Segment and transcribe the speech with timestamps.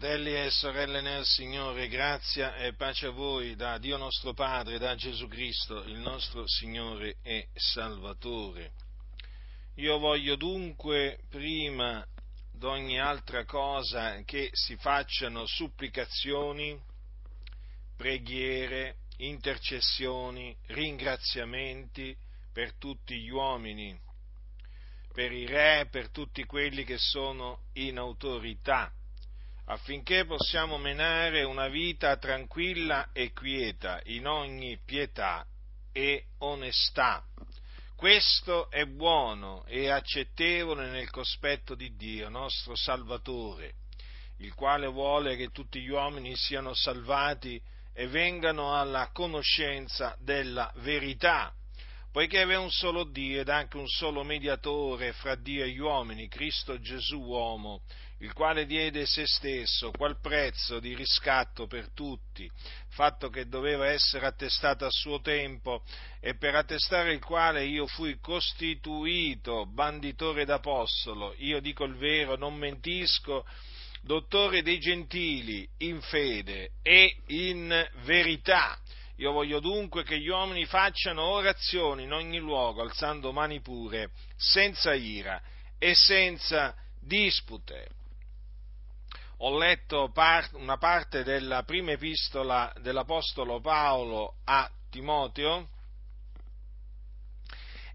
[0.00, 4.94] Fratelli e sorelle nel Signore, grazia e pace a voi da Dio nostro Padre, da
[4.94, 8.72] Gesù Cristo, il nostro Signore e Salvatore.
[9.74, 12.02] Io voglio dunque, prima
[12.50, 16.80] di ogni altra cosa, che si facciano supplicazioni,
[17.94, 22.16] preghiere, intercessioni, ringraziamenti
[22.54, 24.00] per tutti gli uomini,
[25.12, 28.90] per i re, per tutti quelli che sono in autorità
[29.70, 35.46] affinché possiamo menare una vita tranquilla e quieta in ogni pietà
[35.92, 37.22] e onestà.
[37.94, 43.74] Questo è buono e accettevole nel cospetto di Dio, nostro Salvatore,
[44.38, 47.60] il quale vuole che tutti gli uomini siano salvati
[47.92, 51.54] e vengano alla conoscenza della verità
[52.12, 56.26] poiché è un solo Dio ed anche un solo mediatore fra Dio e gli uomini,
[56.26, 57.82] Cristo Gesù uomo,
[58.20, 62.50] il quale diede se stesso qual prezzo di riscatto per tutti,
[62.88, 65.82] fatto che doveva essere attestato a suo tempo,
[66.20, 72.54] e per attestare il quale io fui costituito banditore d'apostolo, io dico il vero, non
[72.54, 73.46] mentisco,
[74.02, 78.78] dottore dei gentili in fede e in verità
[79.16, 84.94] io voglio dunque che gli uomini facciano orazioni in ogni luogo, alzando mani pure, senza
[84.94, 85.40] ira
[85.78, 87.99] e senza dispute.
[89.42, 90.12] Ho letto
[90.52, 95.70] una parte della prima epistola dell'Apostolo Paolo a Timoteo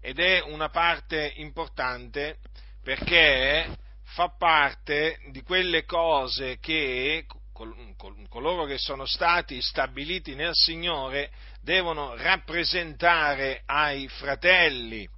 [0.00, 2.38] ed è una parte importante
[2.82, 11.30] perché fa parte di quelle cose che coloro che sono stati stabiliti nel Signore
[11.60, 15.08] devono rappresentare ai fratelli,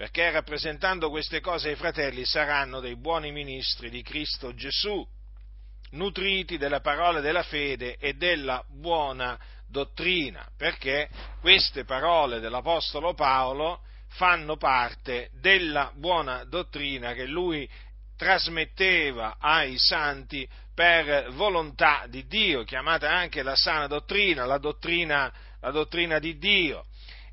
[0.00, 5.06] perché rappresentando queste cose ai fratelli saranno dei buoni ministri di Cristo Gesù,
[5.90, 11.10] nutriti della parola della fede e della buona dottrina, perché
[11.42, 17.68] queste parole dell'Apostolo Paolo fanno parte della buona dottrina che lui
[18.16, 25.30] trasmetteva ai santi per volontà di Dio, chiamata anche la sana dottrina, la dottrina,
[25.60, 26.86] la dottrina di Dio.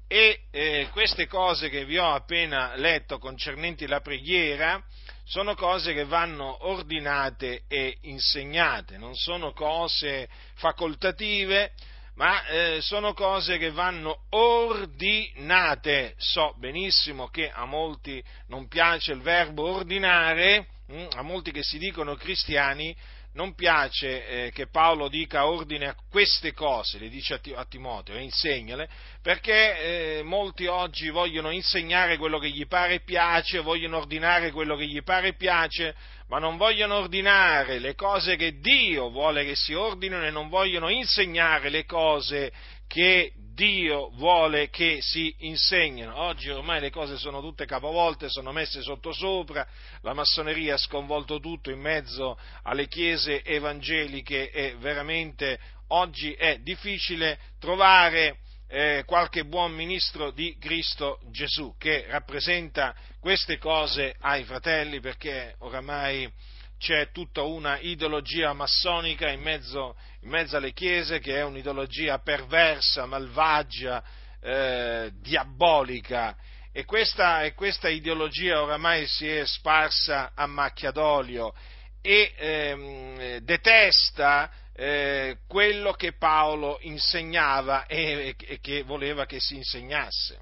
[0.10, 4.82] E eh, queste cose che vi ho appena letto concernenti la preghiera
[5.26, 11.74] sono cose che vanno ordinate e insegnate, non sono cose facoltative,
[12.16, 16.14] ma eh, sono cose che vanno ordinate.
[16.16, 21.78] So benissimo che a molti non piace il verbo ordinare, hm, a molti che si
[21.78, 22.96] dicono cristiani
[23.38, 28.24] non piace eh, che Paolo dica ordine a queste cose, le dice a, Timoteo, e
[28.24, 28.90] insegnale,
[29.22, 34.76] perché eh, molti oggi vogliono insegnare quello che gli pare e piace, vogliono ordinare quello
[34.76, 35.96] che gli pare e piace,
[36.30, 40.90] ma non vogliono ordinare le cose che Dio vuole che si ordinino e non vogliono
[40.90, 42.52] insegnare le cose
[42.88, 46.16] che Dio vuole che si insegnino.
[46.16, 49.68] Oggi ormai le cose sono tutte capovolte, sono messe sottosopra,
[50.02, 57.40] la massoneria ha sconvolto tutto in mezzo alle chiese evangeliche e veramente oggi è difficile
[57.60, 65.56] trovare eh, qualche buon ministro di Cristo Gesù che rappresenta queste cose ai fratelli perché
[65.62, 66.32] oramai
[66.78, 69.96] c'è tutta una ideologia massonica in mezzo,
[70.28, 74.04] in mezzo alle chiese che è un'ideologia perversa, malvagia,
[74.42, 76.36] eh, diabolica
[76.74, 81.54] e questa, e questa, ideologia oramai si è sparsa a macchia d'olio
[82.02, 90.40] e ehm, detesta eh, quello che Paolo insegnava e, e che voleva che si insegnasse.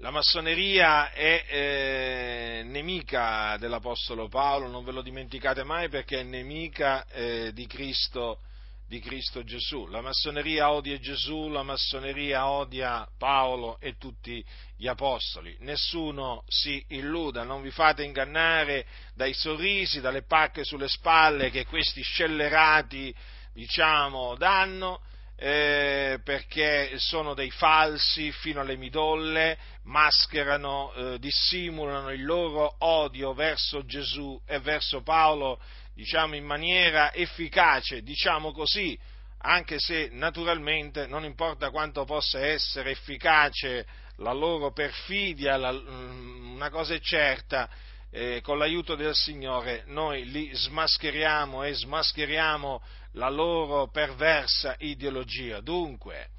[0.00, 7.04] La massoneria è eh, nemica dell'Apostolo Paolo, non ve lo dimenticate mai perché è nemica
[7.08, 8.38] eh, di, Cristo,
[8.86, 9.86] di, Cristo, Gesù.
[9.86, 14.44] La massoneria odia Gesù, la massoneria odia Paolo e tutti
[14.76, 15.56] gli apostoli.
[15.62, 22.02] Nessuno si illuda, non vi fate ingannare dai sorrisi, dalle pacche sulle spalle che questi
[22.02, 23.12] scellerati,
[23.52, 25.00] diciamo, danno
[25.40, 33.84] eh, perché sono dei falsi fino alle midolle, mascherano, eh, dissimulano il loro odio verso
[33.84, 35.60] Gesù e verso Paolo,
[35.94, 38.98] diciamo in maniera efficace, diciamo così,
[39.42, 43.86] anche se naturalmente non importa quanto possa essere efficace
[44.16, 47.70] la loro perfidia, la, mm, una cosa è certa,
[48.10, 52.82] eh, con l'aiuto del Signore noi li smascheriamo e smascheriamo
[53.12, 55.60] la loro perversa ideologia.
[55.60, 56.30] Dunque,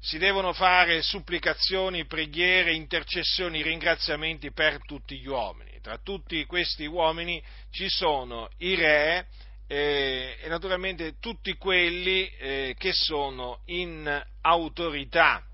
[0.00, 5.80] si devono fare supplicazioni, preghiere, intercessioni, ringraziamenti per tutti gli uomini.
[5.80, 9.28] Tra tutti questi uomini ci sono i re
[9.68, 15.44] eh, e naturalmente tutti quelli eh, che sono in autorità.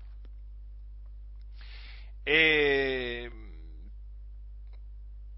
[2.23, 3.29] E,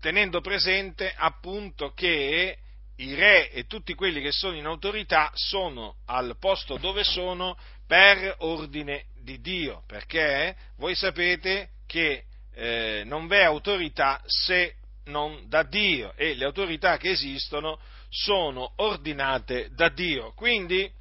[0.01, 2.57] tenendo presente appunto che
[2.98, 7.57] i re e tutti quelli che sono in autorità sono al posto dove sono
[7.88, 14.75] per ordine di Dio, perché voi sapete che eh, non v'è autorità se
[15.06, 20.33] non da Dio e le autorità che esistono sono ordinate da Dio.
[20.33, 20.92] Quindi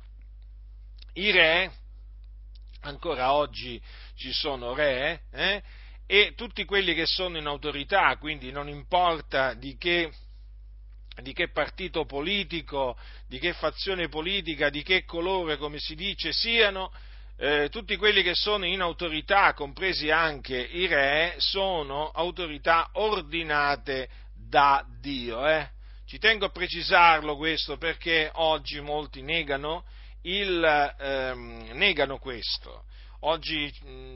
[1.14, 1.72] i re,
[2.82, 3.80] ancora oggi
[4.14, 5.62] ci sono re, eh,
[6.12, 10.10] e tutti quelli che sono in autorità, quindi non importa di che
[11.22, 12.96] di che partito politico,
[13.28, 16.90] di che fazione politica, di che colore, come si dice, siano,
[17.36, 24.84] eh, tutti quelli che sono in autorità, compresi anche i re, sono autorità ordinate da
[25.00, 25.46] Dio.
[25.46, 25.68] Eh?
[26.06, 29.84] Ci tengo a precisarlo questo perché oggi molti negano,
[30.22, 32.84] il, ehm, negano questo.
[33.22, 33.70] Oggi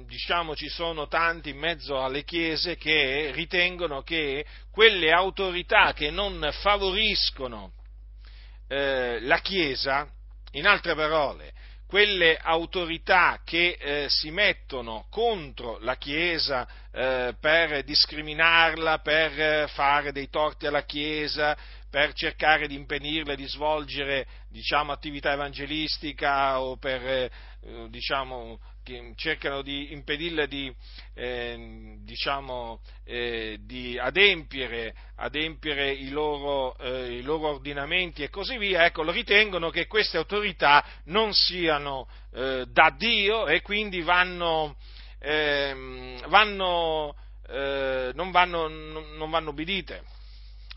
[0.07, 6.49] diciamo ci sono tanti in mezzo alle chiese che ritengono che quelle autorità che non
[6.63, 7.73] favoriscono
[8.67, 10.09] eh, la Chiesa,
[10.53, 11.53] in altre parole,
[11.87, 20.31] quelle autorità che eh, si mettono contro la Chiesa eh, per discriminarla, per fare dei
[20.31, 21.55] torti alla Chiesa,
[21.91, 27.31] per cercare di impedirle di svolgere diciamo, attività evangelistica o per eh,
[27.91, 30.73] diciamo, che cercano di impedirle di,
[31.15, 38.85] eh, diciamo, eh, di adempiere, adempiere i, loro, eh, i, loro, ordinamenti e così via,
[38.85, 44.77] ecco, ritengono che queste autorità non siano eh, da Dio e quindi vanno,
[45.19, 47.17] ehm, vanno,
[47.49, 50.13] eh, non, vanno, non vanno ubidite.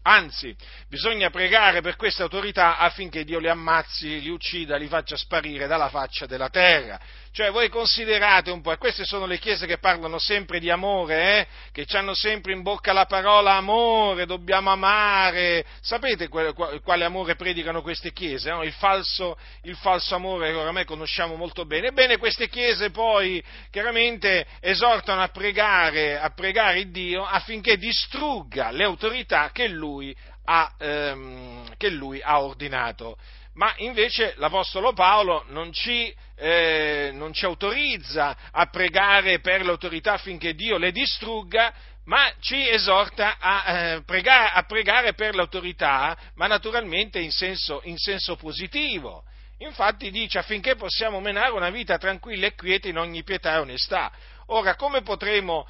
[0.10, 0.56] Anzi,
[0.88, 5.90] bisogna pregare per queste autorità affinché Dio li ammazzi, li uccida, li faccia sparire dalla
[5.90, 6.98] faccia della terra.
[7.38, 11.38] Cioè, voi considerate un po', e queste sono le chiese che parlano sempre di amore,
[11.38, 11.48] eh?
[11.72, 15.64] che hanno sempre in bocca la parola amore, dobbiamo amare.
[15.80, 18.50] Sapete quale amore predicano queste chiese?
[18.50, 18.64] No?
[18.64, 21.90] Il, falso, il, falso, amore che oramai conosciamo molto bene.
[21.90, 29.52] Ebbene, queste chiese poi chiaramente esortano a pregare, a pregare Dio affinché distrugga le autorità
[29.52, 30.12] che lui
[30.46, 33.16] ha, ehm, che lui ha ordinato
[33.58, 40.54] ma invece l'Apostolo Paolo non ci, eh, non ci autorizza a pregare per l'autorità affinché
[40.54, 41.74] Dio le distrugga,
[42.06, 47.98] ma ci esorta a, eh, pregare, a pregare, per l'autorità, ma naturalmente in senso, in
[47.98, 49.24] senso positivo.
[49.60, 54.12] Infatti dice affinché possiamo menare una vita tranquilla e quieta in ogni pietà e onestà.
[54.50, 55.68] Ora, come potremo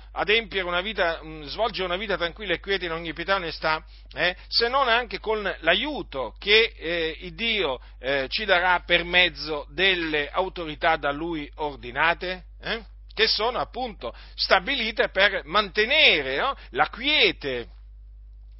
[0.67, 3.83] una vita, mm, svolgere una vita tranquilla e quieta in ogni pietà e onestà,
[4.13, 10.29] eh, se non anche con l'aiuto che eh, Dio eh, ci darà per mezzo delle
[10.29, 12.45] autorità da Lui ordinate?
[12.61, 12.95] Eh?
[13.17, 16.55] che sono appunto stabilite per mantenere no?
[16.69, 17.67] la quiete,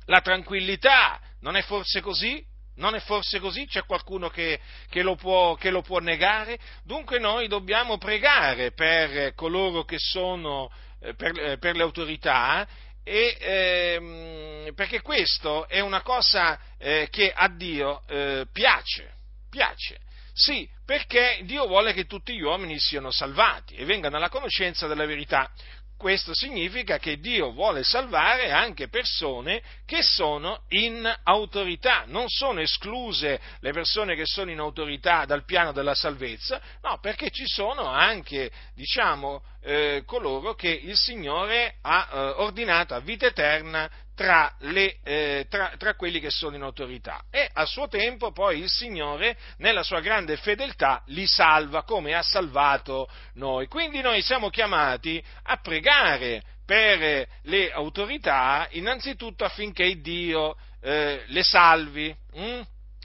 [0.06, 1.22] la tranquillità.
[1.42, 2.44] Non è forse così?
[2.78, 3.66] Non è forse così?
[3.66, 4.60] C'è qualcuno che,
[4.90, 6.58] che, lo può, che, lo può, negare?
[6.84, 10.72] Dunque noi dobbiamo pregare per coloro che sono,
[11.02, 12.68] eh, per, eh, per le autorità,
[13.04, 19.14] e, ehm, perché questo è una cosa eh, che a Dio eh, piace,
[19.50, 20.00] piace.
[20.34, 25.08] Sì, perché Dio vuole che tutti gli uomini siano salvati e vengano alla conoscenza della
[25.08, 25.50] verità.
[25.98, 33.42] Questo significa che Dio vuole salvare anche persone che sono in autorità, non sono escluse
[33.62, 38.52] le persone che sono in autorità dal piano della salvezza, no, perché ci sono anche,
[38.76, 45.46] diciamo, eh, coloro che il Signore ha eh, ordinato a vita eterna tra, le, eh,
[45.48, 47.26] tra, tra, quelli che sono in autorità.
[47.30, 52.24] E a suo tempo poi il Signore, nella sua grande fedeltà, li salva come ha
[52.24, 53.68] salvato noi.
[53.68, 62.14] Quindi noi siamo chiamati a pregare per le autorità, innanzitutto affinché Dio eh, le salvi,
[62.34, 62.62] hm?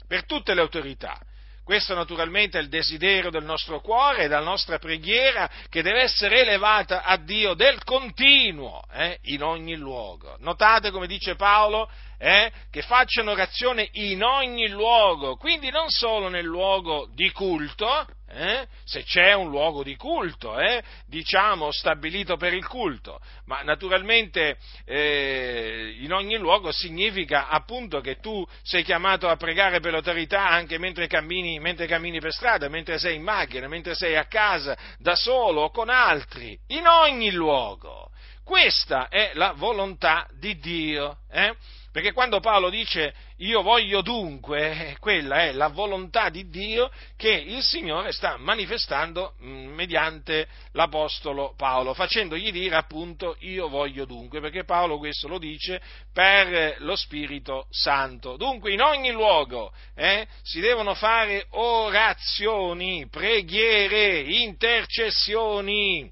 [0.07, 1.15] per tutte le autorità.
[1.73, 6.41] Questo naturalmente è il desiderio del nostro cuore e della nostra preghiera che deve essere
[6.41, 10.35] elevata a Dio del continuo, eh, in ogni luogo.
[10.37, 11.89] Notate come dice Paolo,
[12.19, 18.67] eh, che facciano orazione in ogni luogo, quindi non solo nel luogo di culto, eh,
[18.83, 25.97] se c'è un luogo di culto, eh, diciamo stabilito per il culto, ma naturalmente eh,
[25.99, 31.07] in ogni luogo significa appunto che tu sei chiamato a pregare per l'autorità anche mentre
[31.07, 35.61] cammini, mentre cammini per strada, mentre sei in macchina, mentre sei a casa, da solo
[35.61, 38.09] o con altri, in ogni luogo.
[38.43, 41.19] Questa è la volontà di Dio.
[41.31, 41.55] Eh?
[41.93, 47.29] Perché quando Paolo dice io voglio dunque, eh, quella è la volontà di Dio che
[47.29, 54.63] il Signore sta manifestando mm, mediante l'Apostolo Paolo, facendogli dire appunto io voglio dunque, perché
[54.63, 55.79] Paolo questo lo dice
[56.11, 58.37] per lo Spirito Santo.
[58.37, 66.09] Dunque in ogni luogo eh, si devono fare orazioni, preghiere, intercessioni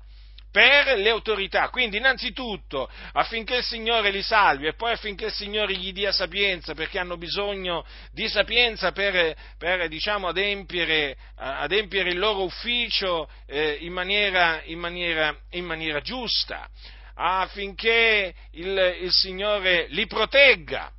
[0.51, 1.69] per le autorità.
[1.69, 6.73] Quindi innanzitutto affinché il Signore li salvi e poi affinché il Signore gli dia sapienza
[6.73, 13.93] perché hanno bisogno di sapienza per, per diciamo, adempiere, adempiere, il loro ufficio eh, in,
[13.93, 16.67] maniera, in, maniera, in, maniera, giusta,
[17.15, 20.91] affinché il, il Signore li protegga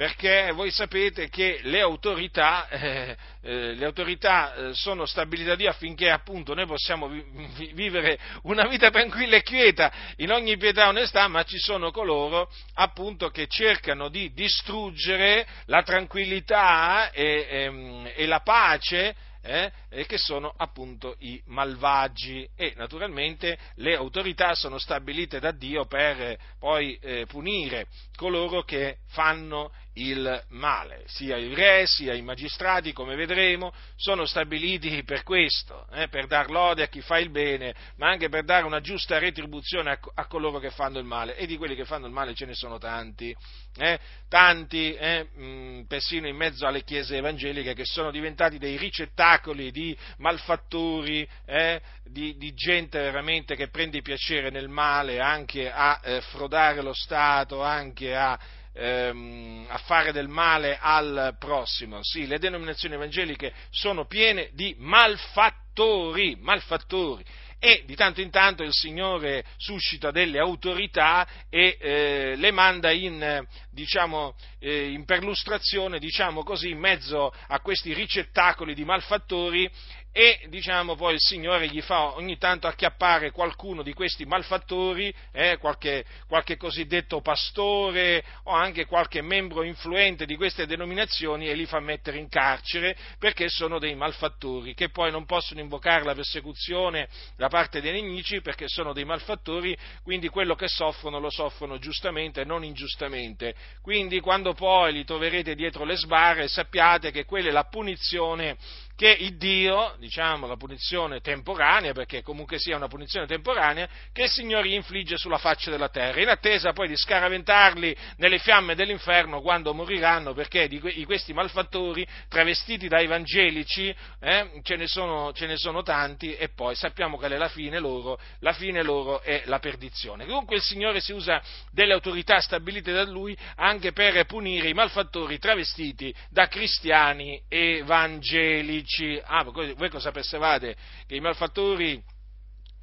[0.00, 6.08] perché voi sapete che le autorità, eh, eh, le autorità eh, sono stabilite Dio affinché
[6.08, 9.92] appunto noi possiamo vi- vivere una vita tranquilla e quieta.
[10.16, 15.82] In ogni pietà e onestà, ma ci sono coloro appunto che cercano di distruggere la
[15.82, 19.72] tranquillità e, e, ehm, e la pace eh,
[20.06, 22.48] che sono appunto i malvagi.
[22.56, 28.98] E naturalmente le autorità sono stabilite da Dio per eh, poi eh, punire coloro che
[29.08, 35.86] fanno il male, sia i re sia i magistrati, come vedremo, sono stabiliti per questo,
[35.92, 39.18] eh, per dar lode a chi fa il bene, ma anche per dare una giusta
[39.18, 42.34] retribuzione a, a, coloro che fanno il male, e di quelli che fanno il male
[42.34, 43.34] ce ne sono tanti,
[43.76, 49.70] eh, tanti, eh, mh, persino in mezzo alle chiese evangeliche, che sono diventati dei ricettacoli
[49.70, 56.20] di malfattori, eh, di, di, gente veramente che prende piacere nel male, anche a eh,
[56.22, 58.38] frodare lo Stato, anche a
[58.72, 62.02] ehm, a fare del male al prossimo.
[62.02, 67.24] Sì, le denominazioni evangeliche sono piene di malfattori, malfattori
[67.62, 73.46] e di tanto in tanto il Signore suscita delle autorità e eh, le manda in,
[73.70, 79.70] diciamo, eh, in perlustrazione, diciamo così, in mezzo a questi ricettacoli di malfattori
[80.12, 85.56] e diciamo poi il Signore gli fa ogni tanto acchiappare qualcuno di questi malfattori, eh,
[85.58, 91.78] qualche, qualche, cosiddetto pastore o anche qualche membro influente di queste denominazioni e li fa
[91.78, 97.48] mettere in carcere perché sono dei malfattori che poi non possono invocare la persecuzione da
[97.48, 102.44] parte dei nemici perché sono dei malfattori, quindi quello che soffrono lo soffrono giustamente e
[102.44, 103.54] non ingiustamente.
[103.80, 108.56] Quindi quando poi li troverete dietro le sbarre sappiate che quella è la punizione
[109.00, 114.28] che il Dio, diciamo la punizione temporanea, perché comunque sia una punizione temporanea, che il
[114.28, 119.72] Signore infligge sulla faccia della terra, in attesa poi di scaraventarli nelle fiamme dell'inferno quando
[119.72, 123.88] moriranno, perché di questi malfattori travestiti da evangelici
[124.20, 128.20] eh, ce, ne sono, ce, ne sono, tanti e poi sappiamo che la fine loro,
[128.40, 130.26] la fine loro è la perdizione.
[130.26, 131.40] Comunque il Signore si usa
[131.72, 139.20] delle autorità stabilite da Lui anche per punire i malfattori travestiti da cristiani evangelici dici,
[139.24, 140.74] ah, voi cosa pensavate?
[141.06, 142.02] Che i malfattori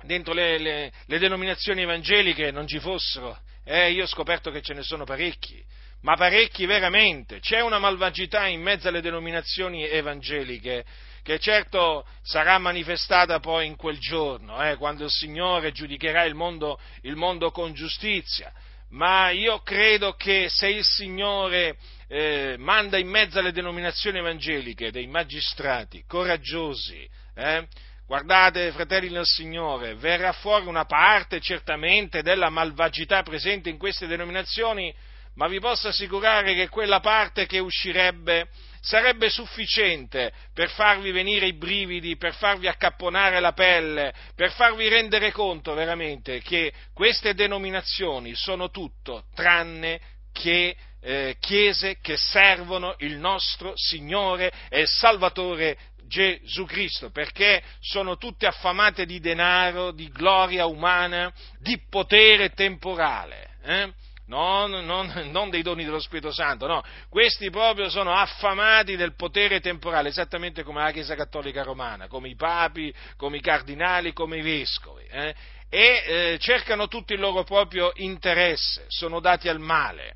[0.04, 3.38] dentro le, le, le denominazioni evangeliche non ci fossero?
[3.66, 5.62] Eh, io ho scoperto che ce ne sono parecchi,
[6.02, 7.40] ma parecchi veramente.
[7.40, 10.86] C'è una malvagità in mezzo alle denominazioni evangeliche
[11.22, 16.80] che certo sarà manifestata poi in quel giorno, eh, quando il Signore giudicherà il mondo,
[17.02, 18.54] il mondo con giustizia.
[18.90, 21.78] Ma io credo che se il Signore
[22.08, 27.68] eh, manda in mezzo alle denominazioni evangeliche dei magistrati coraggiosi, eh,
[28.06, 34.94] guardate fratelli del Signore, verrà fuori una parte certamente della malvagità presente in queste denominazioni,
[35.34, 38.48] ma vi posso assicurare che quella parte che uscirebbe
[38.82, 45.32] sarebbe sufficiente per farvi venire i brividi, per farvi accapponare la pelle, per farvi rendere
[45.32, 50.00] conto veramente che queste denominazioni sono tutto tranne
[50.32, 58.48] che eh, chiese che servono il nostro Signore e Salvatore Gesù Cristo, perché sono tutte
[58.48, 63.56] affamate di denaro, di gloria umana, di potere temporale.
[63.64, 63.94] Eh?
[64.28, 69.62] Non, non, non, dei doni dello Spirito Santo, no, questi proprio sono affamati del potere
[69.62, 74.42] temporale, esattamente come la Chiesa Cattolica Romana, come i papi, come i cardinali, come i
[74.42, 75.34] vescovi, eh?
[75.70, 80.16] e eh, cercano tutto il loro proprio interesse, sono dati al male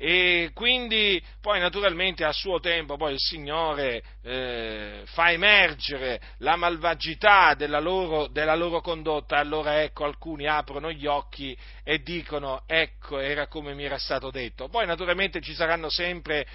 [0.00, 7.54] e quindi poi naturalmente a suo tempo poi il Signore eh, fa emergere la malvagità
[7.54, 13.48] della loro, della loro condotta, allora ecco alcuni aprono gli occhi e dicono ecco era
[13.48, 14.68] come mi era stato detto.
[14.68, 16.46] Poi naturalmente ci saranno sempre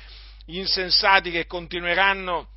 [0.46, 2.48] insensati che continueranno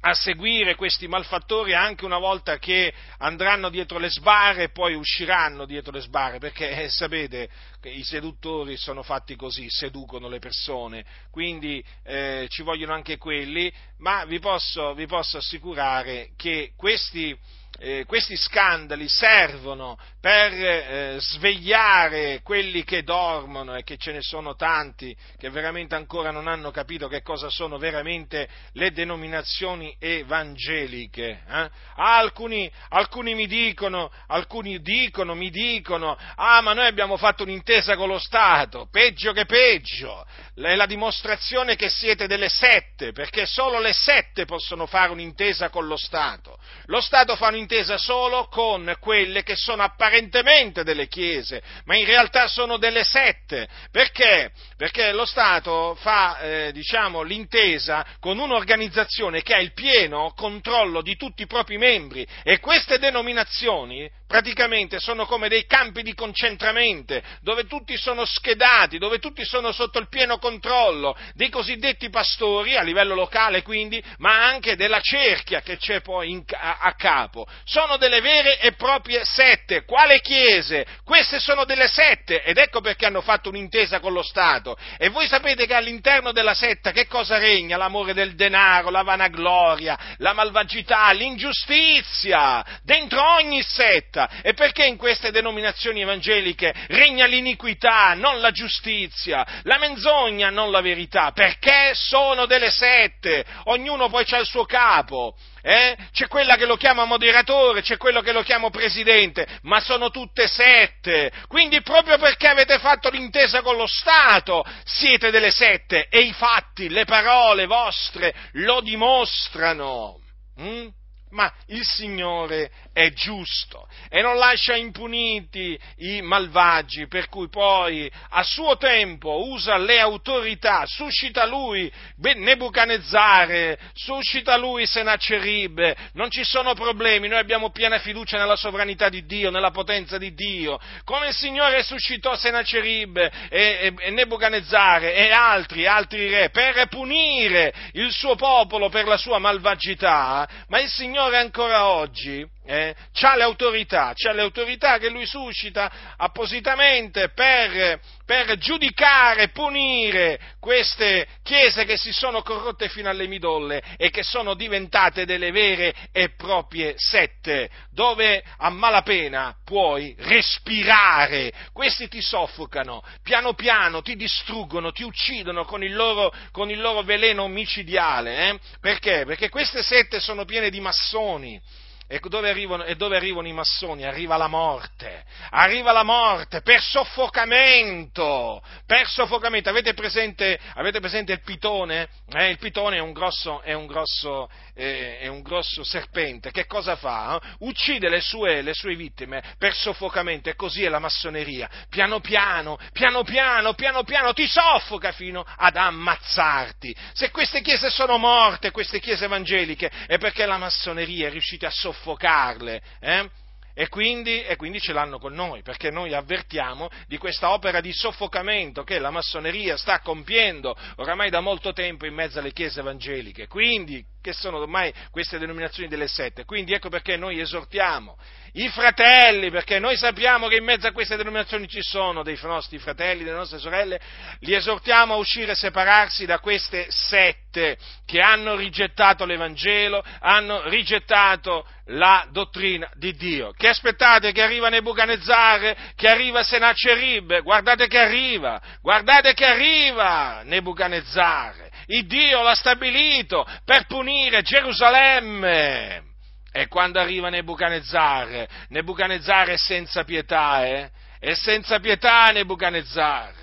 [0.00, 5.64] a seguire questi malfattori anche una volta che andranno dietro le sbarre e poi usciranno
[5.64, 7.48] dietro le sbarre, perché eh, sapete
[7.80, 13.72] che i seduttori sono fatti così, seducono le persone, quindi eh, ci vogliono anche quelli,
[13.98, 17.36] ma vi posso, vi posso assicurare che questi
[17.78, 24.56] eh, questi scandali servono per eh, svegliare quelli che dormono e che ce ne sono
[24.56, 31.42] tanti che veramente ancora non hanno capito che cosa sono veramente le denominazioni evangeliche.
[31.46, 31.70] Eh?
[31.96, 38.08] Alcuni, alcuni, mi dicono, alcuni dicono, mi dicono, ah ma noi abbiamo fatto un'intesa con
[38.08, 43.92] lo Stato, peggio che peggio, è la dimostrazione che siete delle sette, perché solo le
[43.92, 46.58] sette possono fare un'intesa con lo Stato.
[46.86, 52.06] Lo Stato fa un'intesa intesa solo con quelle che sono apparentemente delle chiese, ma in
[52.06, 53.68] realtà sono delle sette.
[53.90, 54.52] Perché?
[54.76, 61.16] Perché lo Stato fa, eh, diciamo, l'intesa con un'organizzazione che ha il pieno controllo di
[61.16, 67.66] tutti i propri membri e queste denominazioni praticamente sono come dei campi di concentramento dove
[67.66, 73.14] tutti sono schedati, dove tutti sono sotto il pieno controllo dei cosiddetti pastori a livello
[73.14, 77.46] locale quindi, ma anche della cerchia che c'è poi in, a, a, capo.
[77.64, 79.84] Sono delle vere e proprie sette.
[79.84, 80.86] Quale chiese?
[81.04, 84.76] Queste sono delle sette ed ecco perché hanno fatto un'intesa con lo Stato.
[84.98, 87.76] E voi sapete che all'interno della setta che cosa regna?
[87.76, 92.64] L'amore del denaro, la vanagloria, la malvagità, l'ingiustizia.
[92.82, 99.46] Dentro ogni setta giusta e perché in queste denominazioni evangeliche regna l'iniquità, non la giustizia,
[99.64, 105.36] la menzogna, non la verità, perché sono delle sette, ognuno poi ha il suo capo.
[105.60, 105.96] Eh?
[106.12, 110.46] C'è quella che lo chiama moderatore, c'è quello che lo chiama presidente, ma sono tutte
[110.46, 111.32] sette.
[111.48, 116.88] Quindi proprio perché avete fatto l'intesa con lo Stato, siete delle sette e i fatti,
[116.88, 120.20] le parole vostre lo dimostrano.
[120.60, 120.86] Mm?
[121.30, 128.42] Ma il Signore è giusto e non lascia impuniti i malvagi, per cui poi a
[128.44, 137.28] suo tempo usa le autorità, suscita lui Nebuchadnezzare, suscita lui Sennacherib, non ci sono problemi,
[137.28, 141.82] noi abbiamo piena fiducia nella sovranità di Dio, nella potenza di Dio, come il Signore
[141.82, 148.88] suscitò Sennacherib e, e, e Nebuchadnezzare e altri, altri re, per punire il suo popolo
[148.88, 154.42] per la sua malvagità, ma il Signore ancora oggi eh, ha le autorità, c'ha le
[154.42, 162.88] autorità che lui suscita appositamente per, per, giudicare, punire queste chiese che si sono corrotte
[162.88, 169.54] fino alle midolle e che sono diventate delle vere e proprie sette, dove a malapena
[169.64, 171.52] puoi respirare.
[171.72, 177.02] Questi ti soffocano, piano piano ti distruggono, ti uccidono con il loro, con il loro
[177.02, 178.48] veleno omicidiale.
[178.48, 178.58] Eh?
[178.80, 179.24] Perché?
[179.24, 181.60] Perché queste sette sono piene di massoni
[182.08, 184.04] e dove, arrivano, e dove arrivano i massoni?
[184.04, 189.70] Arriva la morte, arriva la morte per soffocamento, per soffocamento.
[189.70, 192.08] Avete presente, avete presente il pitone?
[192.32, 196.52] Eh, il pitone è un grosso, è un grosso, eh, è un grosso serpente.
[196.52, 197.40] Che cosa fa?
[197.42, 197.54] Eh?
[197.60, 201.68] Uccide le sue, le sue vittime per soffocamento e così è la massoneria.
[201.88, 206.94] Piano piano, piano piano, piano piano ti soffoca fino ad ammazzarti.
[207.14, 211.70] Se queste chiese sono morte, queste chiese evangeliche, è perché la massoneria è riuscita a
[211.70, 212.82] soffocare soffocarle.
[213.00, 213.30] Eh?
[213.78, 217.92] E quindi, e quindi, ce l'hanno con noi, perché noi avvertiamo di questa opera di
[217.92, 223.46] soffocamento che la massoneria sta compiendo oramai da molto tempo in mezzo alle chiese evangeliche.
[223.48, 226.46] Quindi, che sono ormai queste denominazioni delle sette.
[226.46, 228.16] Quindi ecco perché noi esortiamo
[228.56, 232.78] i fratelli, perché noi sappiamo che in mezzo a queste denominazioni ci sono dei nostri
[232.78, 234.00] fratelli, delle nostre sorelle,
[234.40, 241.66] li esortiamo a uscire e separarsi da queste sette che hanno rigettato l'Evangelo, hanno rigettato
[241.90, 243.52] la dottrina di Dio.
[243.52, 251.68] Che aspettate che arriva Nebuchadnezzar, che arriva Sennacherib, guardate che arriva, guardate che arriva Nebuchadnezzar.
[251.88, 256.14] Il Dio l'ha stabilito per punire Gerusalemme.
[256.58, 260.90] E quando arriva Nebuchadnezzar, Nebuchadnezzar è senza pietà, eh?
[261.18, 263.34] È senza pietà Nebuchadnezzar.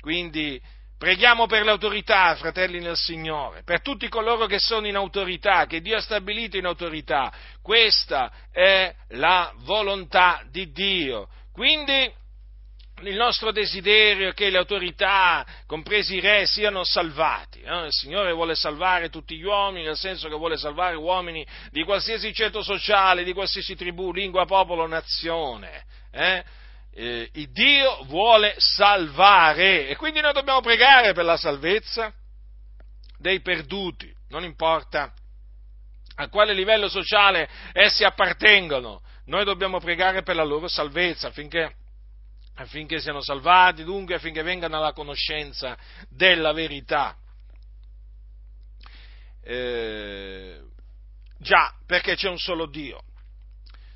[0.00, 0.60] Quindi
[0.98, 5.96] preghiamo per l'autorità, fratelli nel Signore, per tutti coloro che sono in autorità, che Dio
[5.96, 7.32] ha stabilito in autorità.
[7.62, 11.28] Questa è la volontà di Dio.
[11.52, 12.12] Quindi
[13.02, 17.60] il nostro desiderio è che le autorità, compresi i re, siano salvati.
[17.60, 17.86] Eh?
[17.86, 22.32] Il Signore vuole salvare tutti gli uomini, nel senso che vuole salvare uomini di qualsiasi
[22.32, 25.84] ceto sociale, di qualsiasi tribù, lingua, popolo, nazione.
[26.10, 26.44] Eh?
[26.92, 32.12] Eh, il Dio vuole salvare e quindi noi dobbiamo pregare per la salvezza
[33.18, 35.12] dei perduti, non importa
[36.16, 41.74] a quale livello sociale essi appartengono, noi dobbiamo pregare per la loro salvezza affinché,
[42.58, 45.76] affinché siano salvati, dunque affinché vengano alla conoscenza
[46.08, 47.16] della verità.
[49.42, 50.60] Eh,
[51.38, 53.02] già, perché c'è un solo Dio.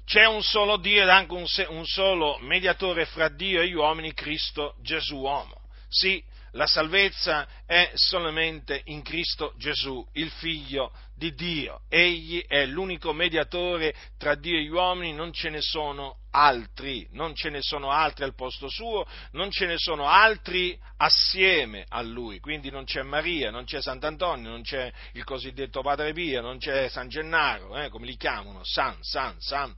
[0.05, 4.15] C'è un solo Dio ed anche un, un solo mediatore fra Dio e gli uomini,
[4.15, 5.61] Cristo Gesù uomo.
[5.89, 6.23] Sì,
[6.53, 11.83] la salvezza è solamente in Cristo Gesù, il Figlio di Dio.
[11.89, 17.35] Egli è l'unico mediatore tra Dio e gli uomini, non ce ne sono altri, non
[17.35, 22.41] ce ne sono altri al posto suo, non ce ne sono altri assieme a lui.
[22.41, 26.89] Quindi non c'è Maria, non c'è Sant'Antonio, non c'è il cosiddetto Padre Pio, non c'è
[26.89, 29.75] San Gennaro, eh, come li chiamano, San, San, San.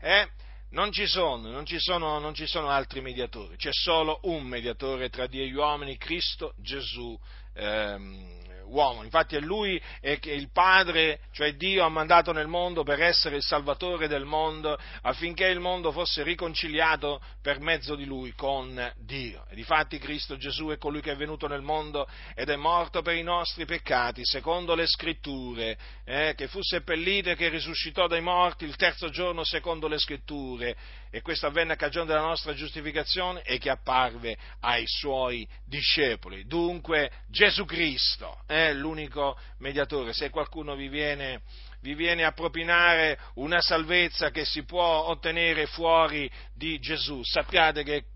[0.00, 0.28] Eh?
[0.70, 5.08] Non ci, sono, non, ci sono, non ci sono, altri mediatori, c'è solo un mediatore
[5.08, 7.16] tra Dio e gli uomini, Cristo Gesù
[7.54, 8.34] ehm,
[8.66, 9.02] uomo.
[9.02, 13.42] Infatti è lui che il Padre, cioè Dio, ha mandato nel mondo per essere il
[13.42, 19.46] Salvatore del mondo affinché il mondo fosse riconciliato per mezzo di lui con Dio.
[19.48, 23.14] E difatti Cristo Gesù è colui che è venuto nel mondo ed è morto per
[23.14, 28.64] i nostri peccati, secondo le scritture, eh, che fu seppellito e che risuscitò dai morti
[28.64, 30.76] il terzo giorno secondo le scritture
[31.14, 36.44] e questo avvenne a cagione della nostra giustificazione e che apparve ai suoi discepoli.
[36.44, 40.12] Dunque Gesù Cristo è l'unico mediatore.
[40.12, 41.42] Se qualcuno vi viene,
[41.82, 48.06] vi viene a propinare una salvezza che si può ottenere fuori di Gesù, sappiate che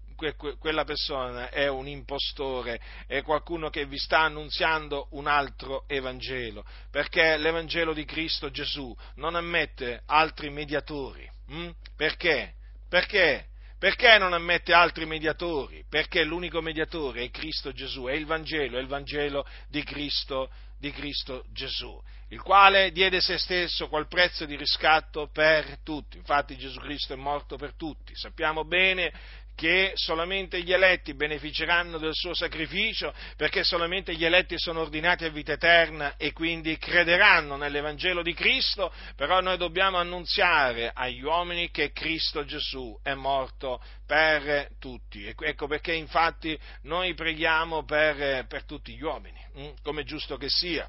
[0.58, 7.36] quella persona è un impostore, è qualcuno che vi sta annunziando un altro Evangelo, perché
[7.36, 11.30] l'Evangelo di Cristo Gesù non ammette altri mediatori.
[11.46, 11.70] Hm?
[11.94, 12.54] Perché?
[12.88, 13.46] Perché?
[13.78, 15.84] Perché non ammette altri mediatori?
[15.88, 20.90] Perché l'unico mediatore è Cristo Gesù, è il Vangelo, è il Vangelo di Cristo, di
[20.90, 26.16] Cristo Gesù, il quale diede se stesso qual prezzo di riscatto per tutti.
[26.16, 28.14] Infatti Gesù Cristo è morto per tutti.
[28.16, 29.12] Sappiamo bene
[29.58, 35.30] che solamente gli eletti beneficeranno del suo sacrificio, perché solamente gli eletti sono ordinati a
[35.30, 41.90] vita eterna e quindi crederanno nell'Evangelo di Cristo, però noi dobbiamo annunziare agli uomini che
[41.90, 45.26] Cristo Gesù è morto per tutti.
[45.26, 49.70] Ecco perché infatti noi preghiamo per, per tutti gli uomini, hm?
[49.82, 50.88] come è giusto che sia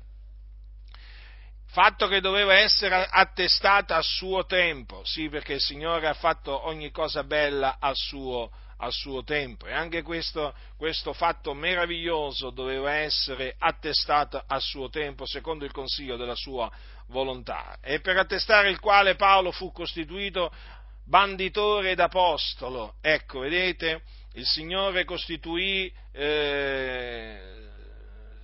[1.71, 6.89] fatto che doveva essere attestata a suo tempo, sì perché il Signore ha fatto ogni
[6.91, 9.67] cosa bella a suo, a suo tempo.
[9.67, 16.17] E anche questo, questo, fatto meraviglioso doveva essere attestato a suo tempo secondo il consiglio
[16.17, 16.71] della sua
[17.07, 17.77] volontà.
[17.81, 20.51] E per attestare il quale Paolo fu costituito
[21.05, 22.95] banditore ed apostolo.
[23.01, 24.01] Ecco, vedete,
[24.33, 27.67] il Signore costituì eh,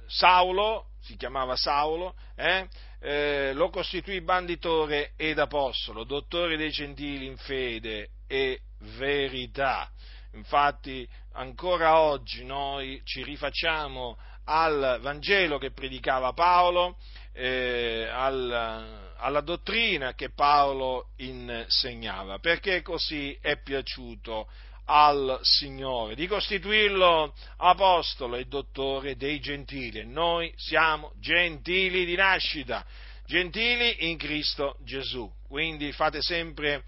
[0.08, 2.68] Saulo, si chiamava Saulo, eh,
[3.06, 8.62] eh, lo costituì banditore ed apostolo, dottore dei gentili in fede e
[8.98, 9.92] verità.
[10.34, 16.98] Infatti ancora oggi noi ci rifacciamo al Vangelo che predicava Paolo,
[17.32, 24.48] eh, alla, alla dottrina che Paolo insegnava, perché così è piaciuto
[24.86, 30.06] al Signore, di costituirlo apostolo e dottore dei gentili.
[30.06, 32.86] Noi siamo gentili di nascita,
[33.26, 35.32] gentili in Cristo Gesù.
[35.48, 36.84] Quindi fate sempre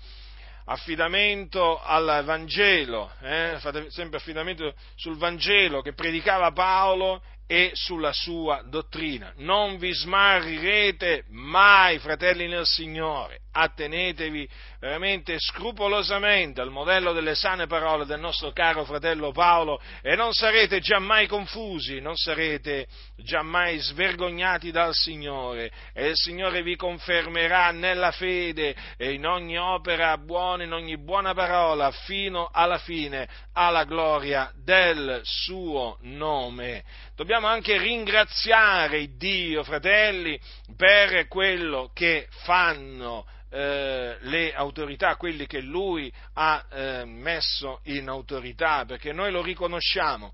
[0.66, 3.56] affidamento al Vangelo, eh?
[3.60, 9.32] fate sempre affidamento sul Vangelo che predicava Paolo e sulla sua dottrina.
[9.38, 14.48] Non vi smarrirete mai, fratelli nel Signore, attenetevi
[14.80, 20.80] veramente scrupolosamente al modello delle sane parole del nostro caro fratello Paolo e non sarete
[20.80, 28.76] giammai confusi, non sarete giammai svergognati dal Signore e il Signore vi confermerà nella fede
[28.98, 35.22] e in ogni opera buona, in ogni buona parola, fino alla fine, alla gloria del
[35.24, 36.84] suo nome.
[37.16, 40.40] Dobbiamo anche ringraziare Dio, fratelli,
[40.76, 48.86] per quello che fanno eh, le autorità, quelli che lui ha eh, messo in autorità,
[48.86, 50.34] perché noi lo riconosciamo,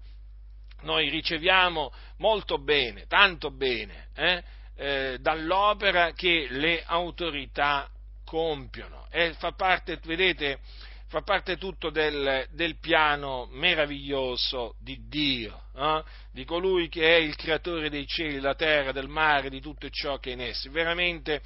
[0.81, 4.43] noi riceviamo molto bene, tanto bene, eh,
[4.75, 7.87] eh dall'opera che le autorità
[8.25, 10.59] compiono e fa parte, vedete,
[11.13, 16.03] fa parte tutto del, del piano meraviglioso di Dio, eh?
[16.31, 20.17] di colui che è il creatore dei cieli, della terra, del mare, di tutto ciò
[20.17, 20.69] che è in essi.
[20.69, 21.43] Veramente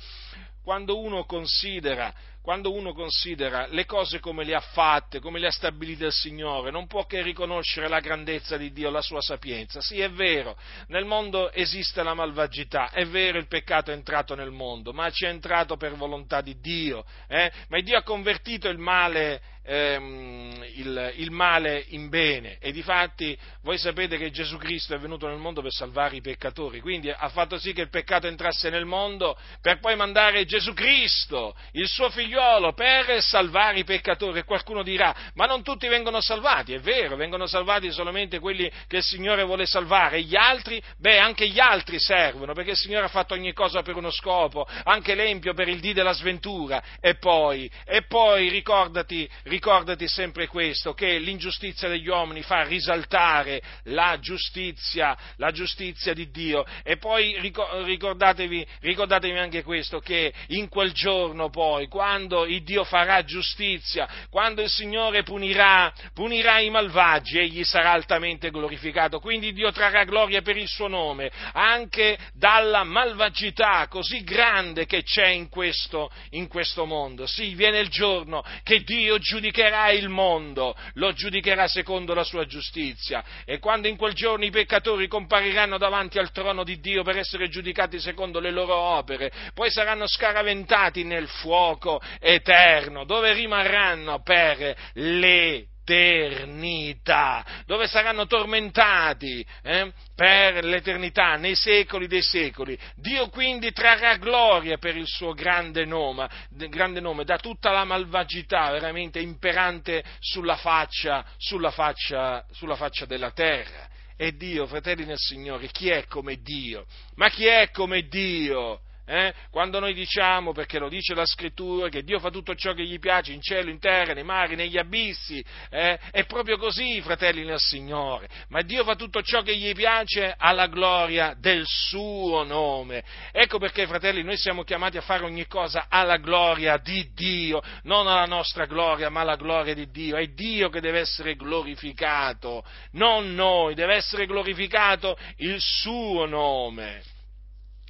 [0.67, 5.51] quando uno considera quando uno considera le cose come le ha fatte, come le ha
[5.51, 9.81] stabilite il Signore, non può che riconoscere la grandezza di Dio, la sua sapienza.
[9.81, 14.51] Sì, è vero, nel mondo esiste la malvagità, è vero il peccato è entrato nel
[14.51, 17.51] mondo, ma ci è entrato per volontà di Dio, eh?
[17.67, 22.57] ma Dio ha convertito il male ehm, il, il, male in bene.
[22.59, 26.79] E difatti voi sapete che Gesù Cristo è venuto nel mondo per salvare i peccatori,
[26.79, 31.55] quindi ha fatto sì che il peccato entrasse nel mondo per poi mandare Gesù Cristo,
[31.73, 34.39] il suo figliolo, per salvare i peccatori.
[34.39, 38.97] E qualcuno dirà ma non tutti vengono salvati, è vero, vengono salvati solamente quelli che
[38.97, 43.09] il Signore vuole salvare, gli altri, beh anche gli altri servono perché il Signore ha
[43.09, 46.81] fatto ogni cosa per uno scopo, anche l'empio per il dì della sventura.
[47.01, 53.59] E poi, e poi ricordati, ricordati ricordati sempre questo, che l'ingiustizia degli uomini fa risaltare
[53.85, 56.63] la giustizia, la giustizia di Dio.
[56.83, 63.23] E poi ricordatevi, ricordatevi anche questo, che in quel giorno poi, quando il Dio farà
[63.23, 69.19] giustizia, quando il Signore punirà, punirà i malvagi, egli sarà altamente glorificato.
[69.19, 75.29] Quindi Dio trarrà gloria per il suo nome, anche dalla malvagità così grande che c'è
[75.29, 77.25] in questo, in questo mondo.
[77.25, 82.45] Sì, viene il giorno che Dio giudicherà giudicherà il mondo, lo giudicherà secondo la sua
[82.45, 83.23] giustizia.
[83.45, 87.47] E quando in quel giorno i peccatori compariranno davanti al trono di Dio per essere
[87.47, 95.67] giudicati secondo le loro opere, poi saranno scaraventati nel fuoco eterno, dove rimarranno per le
[95.87, 102.77] l'eternità, dove saranno tormentati eh, per l'eternità, nei secoli dei secoli.
[102.95, 108.71] Dio quindi trarrà gloria per il suo grande nome, grande nome da tutta la malvagità
[108.71, 113.87] veramente imperante sulla faccia, sulla faccia, sulla faccia della terra.
[114.17, 116.85] E Dio, fratelli nel Signore, chi è come Dio?
[117.15, 118.81] Ma chi è come Dio?
[119.09, 119.33] Eh?
[119.51, 122.99] Quando noi diciamo, perché lo dice la scrittura, che Dio fa tutto ciò che gli
[122.99, 125.97] piace in cielo, in terra, nei mari, negli abissi, eh?
[126.11, 128.27] è proprio così, fratelli nel Signore.
[128.49, 133.01] Ma Dio fa tutto ciò che gli piace alla gloria del suo nome.
[133.31, 138.07] Ecco perché, fratelli, noi siamo chiamati a fare ogni cosa alla gloria di Dio, non
[138.07, 140.17] alla nostra gloria, ma alla gloria di Dio.
[140.17, 147.15] È Dio che deve essere glorificato, non noi, deve essere glorificato il suo nome.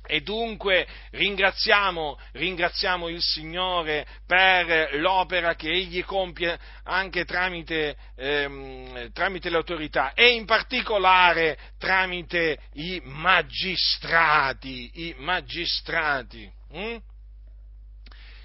[0.07, 9.49] E dunque ringraziamo, ringraziamo, il Signore per l'opera che Egli compie anche tramite, ehm, tramite,
[9.49, 14.89] le autorità e in particolare tramite i magistrati.
[14.93, 16.49] I magistrati.
[16.71, 16.97] Hm?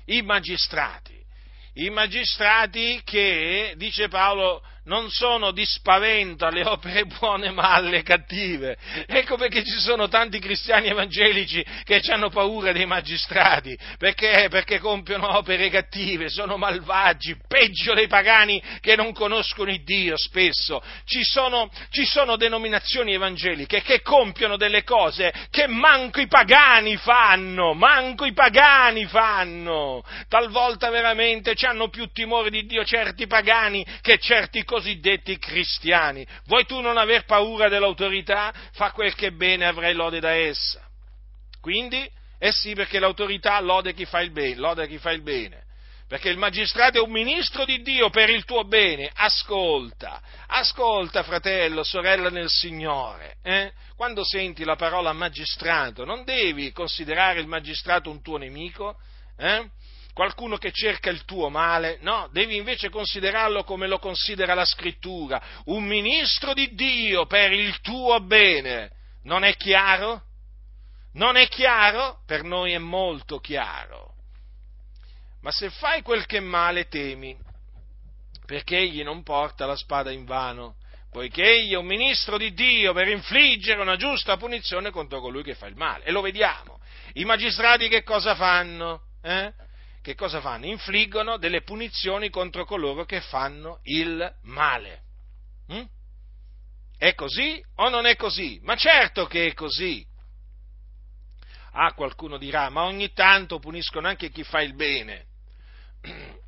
[0.06, 1.20] I magistrati.
[1.74, 8.76] I magistrati che, dice Paolo, non sono di spavento alle opere buone ma alle cattive.
[9.06, 15.36] Ecco perché ci sono tanti cristiani evangelici che hanno paura dei magistrati, perché, perché compiono
[15.36, 20.82] opere cattive, sono malvagi, peggio dei pagani che non conoscono il Dio spesso.
[21.04, 27.74] Ci sono, ci sono denominazioni evangeliche che compiono delle cose che manco i pagani fanno,
[27.74, 30.02] manco i pagani fanno.
[30.28, 36.26] Talvolta veramente hanno più timore di Dio certi pagani che certi cosiddetti cristiani.
[36.46, 38.50] Vuoi tu non aver paura dell'autorità?
[38.72, 40.80] Fa quel che bene, avrai lode da essa.
[41.60, 45.64] Quindi, eh sì, perché l'autorità lode chi fa il bene, lode chi fa il bene.
[46.08, 49.10] Perché il magistrato è un ministro di Dio per il tuo bene.
[49.12, 53.36] Ascolta, ascolta fratello, sorella nel Signore.
[53.42, 53.72] Eh?
[53.94, 58.96] Quando senti la parola magistrato, non devi considerare il magistrato un tuo nemico.
[59.36, 59.68] Eh?
[60.12, 65.42] Qualcuno che cerca il tuo male, no, devi invece considerarlo come lo considera la scrittura,
[65.66, 68.90] un ministro di Dio per il tuo bene.
[69.24, 70.22] Non è chiaro?
[71.14, 72.22] Non è chiaro?
[72.26, 74.14] Per noi è molto chiaro.
[75.42, 77.36] Ma se fai quel che male temi,
[78.46, 80.76] perché egli non porta la spada in vano,
[81.10, 85.54] poiché egli è un ministro di Dio per infliggere una giusta punizione contro colui che
[85.54, 86.04] fa il male.
[86.04, 86.80] E lo vediamo.
[87.14, 89.02] I magistrati che cosa fanno?
[89.22, 89.52] Eh?
[90.02, 90.66] Che cosa fanno?
[90.66, 95.02] Infliggono delle punizioni contro coloro che fanno il male.
[95.72, 95.84] Mm?
[96.98, 98.60] È così o non è così?
[98.62, 100.04] Ma certo che è così.
[101.72, 105.26] Ah, qualcuno dirà, ma ogni tanto puniscono anche chi fa il bene.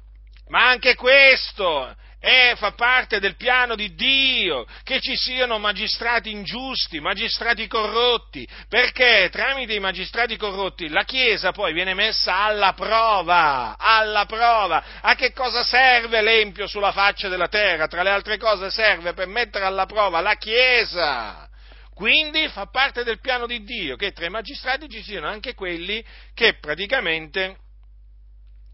[0.49, 6.99] Ma anche questo è, fa parte del piano di Dio, che ci siano magistrati ingiusti,
[6.99, 14.25] magistrati corrotti, perché tramite i magistrati corrotti la Chiesa poi viene messa alla prova, alla
[14.25, 14.83] prova.
[15.03, 17.89] A che cosa serve l'empio sulla faccia della terra?
[17.89, 21.47] Tra le altre cose serve per mettere alla prova la Chiesa.
[21.93, 26.03] Quindi fa parte del piano di Dio che tra i magistrati ci siano anche quelli
[26.33, 27.59] che praticamente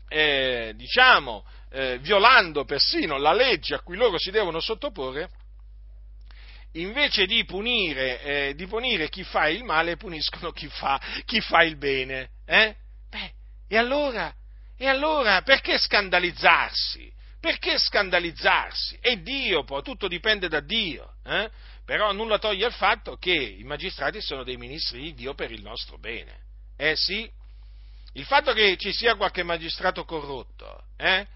[0.09, 5.31] eh, diciamo, eh, violando persino la legge a cui loro si devono sottoporre,
[6.73, 11.63] invece di punire, eh, di punire chi fa il male, puniscono chi fa, chi fa
[11.63, 12.31] il bene.
[12.47, 12.75] Eh?
[13.09, 13.33] Beh,
[13.69, 14.33] e allora,
[14.77, 17.13] e allora perché scandalizzarsi?
[17.41, 18.99] Perché scandalizzarsi?
[19.01, 21.15] È Dio poi, tutto dipende da Dio.
[21.25, 21.51] Eh?
[21.85, 25.63] Però nulla toglie al fatto che i magistrati sono dei ministri di Dio per il
[25.63, 26.49] nostro bene.
[26.77, 27.29] Eh sì,
[28.15, 31.27] il fatto che ci sia qualche magistrato corrotto, eh?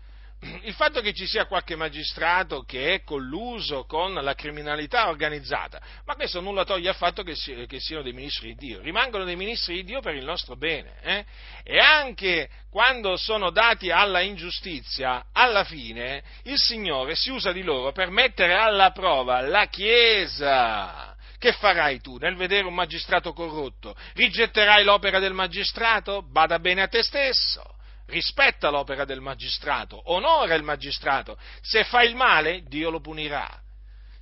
[0.62, 6.14] Il fatto che ci sia qualche magistrato che è colluso con la criminalità organizzata, ma
[6.14, 9.37] questo nulla toglie al fatto che, si, che siano dei ministri di Dio, rimangono dei
[9.37, 10.94] ministri di Dio per il nostro bene.
[11.02, 11.24] Eh?
[11.62, 17.92] E anche quando sono dati alla ingiustizia, alla fine il Signore si usa di loro
[17.92, 21.16] per mettere alla prova la Chiesa.
[21.38, 23.94] Che farai tu nel vedere un magistrato corrotto?
[24.14, 26.22] Rigetterai l'opera del magistrato?
[26.22, 27.74] Bada bene a te stesso
[28.06, 33.62] rispetta l'opera del magistrato, onora il magistrato, se fa il male Dio lo punirà.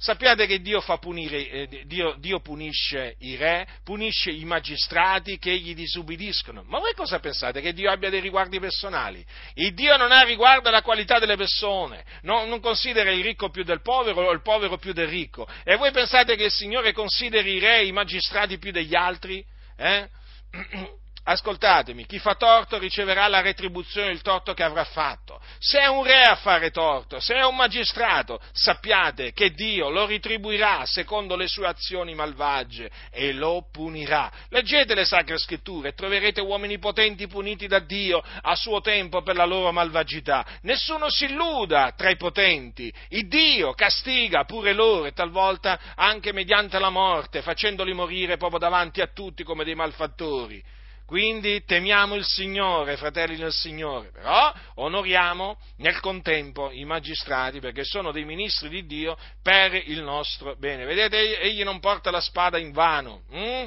[0.03, 5.77] Sappiate che Dio, punire, eh, Dio, Dio, punisce i re, punisce i magistrati che gli
[5.77, 6.65] disubbidiscono.
[6.67, 7.61] Ma voi cosa pensate?
[7.61, 9.25] Che Dio abbia dei riguardi personali?
[9.55, 13.63] Il Dio non ha riguardo alla qualità delle persone, no, non considera il ricco più
[13.63, 15.47] del povero o il povero più del ricco.
[15.63, 19.45] E voi pensate che il Signore consideri i re, i magistrati più degli altri?
[19.77, 20.09] Eh?
[21.25, 25.41] Ascoltatemi, chi fa torto riceverà la retribuzione del torto che avrà fatto.
[25.61, 30.05] Se è un re a fare torto, se è un magistrato, sappiate che Dio lo
[30.05, 34.33] ritribuirà secondo le sue azioni malvagie e lo punirà.
[34.49, 39.37] Leggete le sacre scritture e troverete uomini potenti puniti da Dio a suo tempo per
[39.37, 40.45] la loro malvagità.
[40.63, 42.93] Nessuno si illuda tra i potenti.
[43.11, 49.01] Il Dio castiga pure loro e talvolta anche mediante la morte, facendoli morire proprio davanti
[49.01, 50.81] a tutti come dei malfattori.
[51.13, 58.13] Quindi temiamo il Signore, fratelli del Signore, però onoriamo nel contempo i magistrati perché sono
[58.13, 60.87] dei ministri di Dio per il nostro bene.
[60.87, 63.67] Vedete, egli non porta la spada in vano, hm?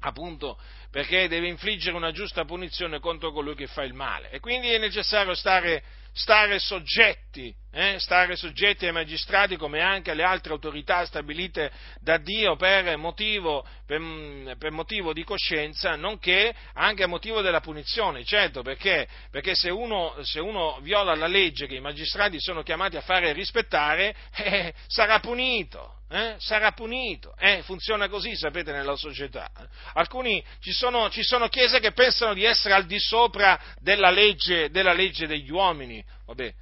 [0.00, 0.60] appunto
[0.90, 4.28] perché deve infliggere una giusta punizione contro colui che fa il male.
[4.28, 7.31] E quindi è necessario stare, stare soggetti
[7.74, 13.66] eh, stare soggetti ai magistrati come anche alle altre autorità stabilite da Dio per motivo,
[13.86, 19.70] per, per motivo, di coscienza, nonché anche a motivo della punizione, certo, perché, perché se,
[19.70, 24.74] uno, se, uno, viola la legge che i magistrati sono chiamati a fare rispettare, eh,
[24.86, 26.00] sarà punito.
[26.12, 27.34] Eh, sarà punito.
[27.38, 29.50] Eh, funziona così, sapete, nella società.
[29.94, 34.68] Alcuni, ci sono, ci sono, chiese che pensano di essere al di sopra della legge,
[34.68, 36.04] della legge degli uomini.
[36.26, 36.52] Vabbè,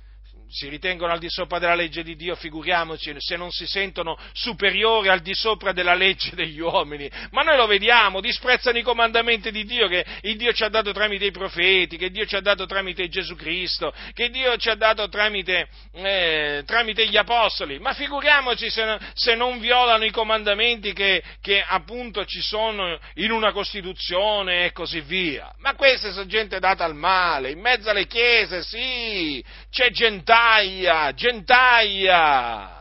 [0.50, 5.08] si ritengono al di sopra della legge di Dio, figuriamoci se non si sentono superiori
[5.08, 7.10] al di sopra della legge degli uomini.
[7.30, 10.92] Ma noi lo vediamo, disprezzano i comandamenti di Dio che il Dio ci ha dato
[10.92, 14.74] tramite i profeti, che Dio ci ha dato tramite Gesù Cristo, che Dio ci ha
[14.74, 17.78] dato tramite, eh, tramite gli apostoli.
[17.78, 23.52] Ma figuriamoci se, se non violano i comandamenti che, che appunto ci sono in una
[23.52, 25.52] Costituzione e così via.
[25.58, 31.12] Ma queste sono gente data al male, in mezzo alle chiese, sì, c'è gentile gentaia,
[31.12, 32.78] gentaia.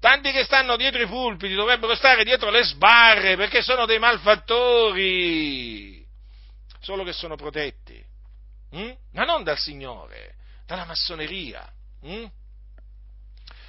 [0.00, 4.46] Tanti che stanno dietro i pulpiti dovrebbero stare dietro le sbarre perché sono dei malfattori,
[6.80, 8.00] solo che sono protetti,
[8.70, 8.92] hm?
[9.12, 10.34] ma non dal Signore,
[10.66, 11.68] dalla massoneria.
[12.02, 12.26] Hm?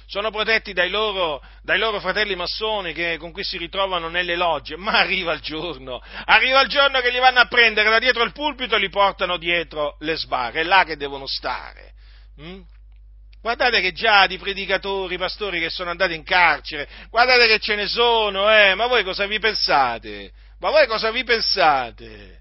[0.06, 4.76] Sono protetti dai loro, dai loro fratelli massoni che, con cui si ritrovano nelle logge,
[4.76, 8.32] ma arriva il giorno, arriva il giorno che li vanno a prendere da dietro il
[8.32, 11.94] pulpito e li portano dietro le sbarre, è là che devono stare.
[12.36, 12.60] Hm?
[13.40, 17.86] Guardate che già di predicatori, pastori che sono andati in carcere, guardate che ce ne
[17.86, 20.30] sono, eh, ma voi cosa vi pensate?
[20.58, 22.40] Ma voi cosa vi pensate?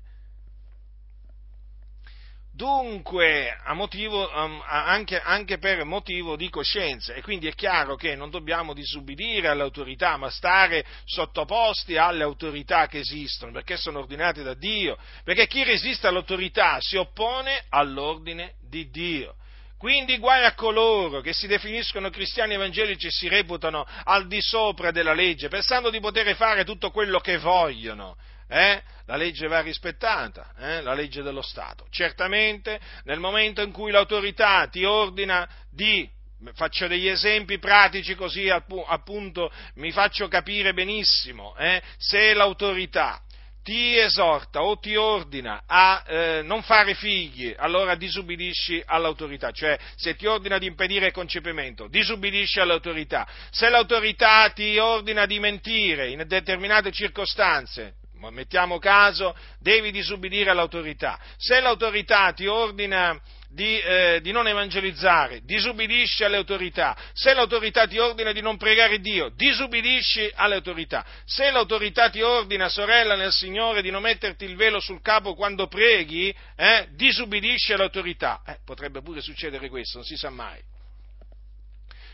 [2.59, 8.73] Dunque, motivo, anche, anche, per motivo di coscienza, e quindi è chiaro che non dobbiamo
[8.73, 14.97] disubbidire alle autorità, ma stare sottoposti alle autorità che esistono, perché sono ordinate da Dio,
[15.23, 19.35] perché chi resiste all'autorità si oppone all'ordine di Dio.
[19.79, 24.91] Quindi guai a coloro che si definiscono cristiani evangelici e si reputano al di sopra
[24.91, 28.17] della legge, pensando di poter fare tutto quello che vogliono.
[28.49, 28.83] Eh?
[29.05, 30.81] La legge va rispettata, eh?
[30.81, 31.87] la legge dello Stato.
[31.91, 36.17] Certamente nel momento in cui l'autorità ti ordina di
[36.53, 41.53] Faccio degli esempi pratici così appunto mi faccio capire benissimo.
[41.57, 41.81] Eh?
[41.97, 43.21] Se l'autorità
[43.69, 50.15] ti esorta o ti ordina a eh, non fare figli, allora disubbidisci all'autorità, cioè se
[50.15, 56.23] ti ordina di impedire il concepimento, disubbidisci all'autorità, se l'autorità ti ordina di mentire in
[56.25, 57.93] determinate circostanze,
[58.31, 63.21] mettiamo caso, devi disubbidire all'autorità, se l'autorità ti ordina
[63.51, 66.95] di, eh, di, non evangelizzare, disubbidisci alle autorità.
[67.13, 71.05] Se l'autorità ti ordina di non pregare Dio, disubbidisci alle autorità.
[71.25, 75.67] Se l'autorità ti ordina, sorella nel Signore, di non metterti il velo sul capo quando
[75.67, 78.41] preghi, eh, disubbidisci all'autorità.
[78.45, 80.61] Eh, potrebbe pure succedere questo, non si sa mai.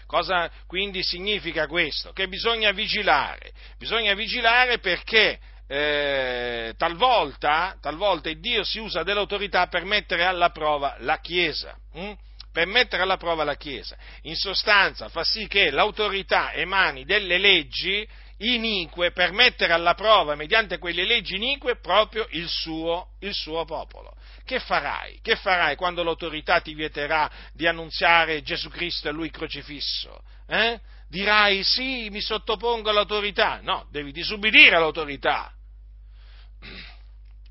[0.05, 2.13] Cosa quindi significa questo?
[2.13, 10.23] Che bisogna vigilare, bisogna vigilare perché eh, talvolta, talvolta Dio si usa dell'autorità per mettere
[10.25, 11.75] alla prova la Chiesa.
[11.93, 12.13] Hm?
[12.55, 13.97] per mettere alla prova la Chiesa.
[14.21, 18.07] In sostanza fa sì che l'autorità emani delle leggi
[18.37, 24.15] inique per mettere alla prova mediante quelle leggi inique proprio il suo, il suo popolo.
[24.45, 25.19] Che farai?
[25.21, 30.21] Che farai quando l'autorità ti vieterà di annunziare Gesù Cristo e Lui crocifisso?
[30.47, 30.79] Eh?
[31.09, 33.59] Dirai sì, mi sottopongo all'autorità.
[33.61, 35.51] No, devi disubbidire all'autorità.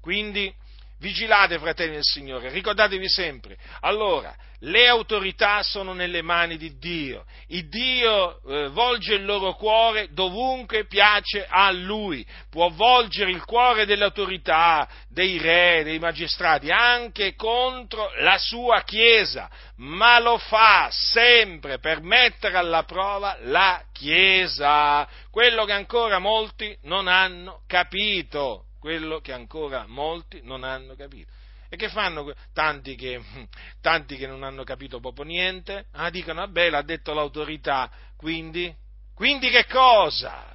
[0.00, 0.52] Quindi
[0.98, 3.56] vigilate, fratelli del Signore, ricordatevi sempre.
[3.80, 7.26] Allora, le autorità sono nelle mani di Dio.
[7.48, 12.26] Il Dio eh, volge il loro cuore dovunque piace a Lui.
[12.48, 19.50] Può volgere il cuore delle autorità, dei re, dei magistrati, anche contro la sua Chiesa,
[19.76, 25.06] ma lo fa sempre per mettere alla prova la Chiesa.
[25.30, 31.32] Quello che ancora molti non hanno capito quello che ancora molti non hanno capito.
[31.70, 33.18] E che fanno tanti che,
[33.80, 35.86] tanti che non hanno capito proprio niente?
[35.92, 38.76] Ah, dicono, vabbè, l'ha detto l'autorità, quindi?
[39.14, 40.53] Quindi che cosa?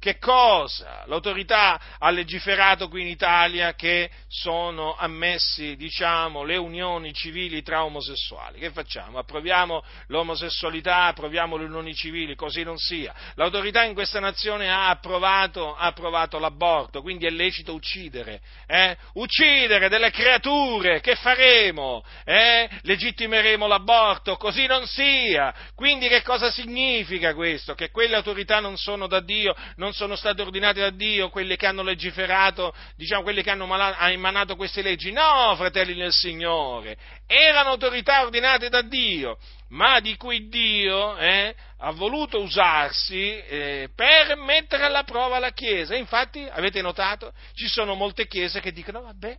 [0.00, 1.02] Che cosa?
[1.06, 8.60] L'autorità ha legiferato qui in Italia che sono ammessi, diciamo, le unioni civili tra omosessuali.
[8.60, 9.18] Che facciamo?
[9.18, 13.12] Approviamo l'omosessualità, approviamo le unioni civili, così non sia.
[13.34, 18.40] L'autorità in questa nazione ha approvato, ha approvato l'aborto, quindi è lecito uccidere.
[18.68, 18.96] Eh?
[19.14, 22.04] Uccidere delle creature, che faremo?
[22.24, 22.68] Eh?
[22.82, 25.52] Legittimeremo l'aborto, così non sia.
[25.74, 27.74] Quindi che cosa significa questo?
[27.74, 31.56] Che quelle autorità non sono da Dio, non non sono state ordinate da Dio, quelle
[31.56, 33.66] che hanno legiferato, diciamo quelle che hanno
[34.00, 35.12] emanato queste leggi.
[35.12, 39.38] No, fratelli del Signore, erano autorità ordinate da Dio,
[39.70, 45.96] ma di cui Dio eh, ha voluto usarsi eh, per mettere alla prova la Chiesa.
[45.96, 49.36] Infatti, avete notato, ci sono molte chiese che dicono, vabbè,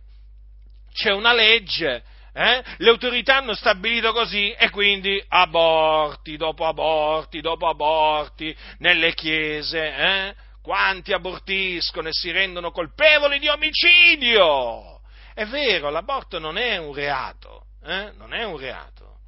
[0.92, 2.02] c'è una legge,
[2.40, 2.64] eh?
[2.78, 9.94] Le autorità hanno stabilito così e quindi aborti dopo aborti dopo aborti nelle chiese.
[9.94, 10.34] Eh?
[10.62, 15.00] Quanti abortiscono e si rendono colpevoli di omicidio?
[15.34, 18.12] È vero, l'aborto non è un reato, eh?
[18.16, 19.18] non è un reato,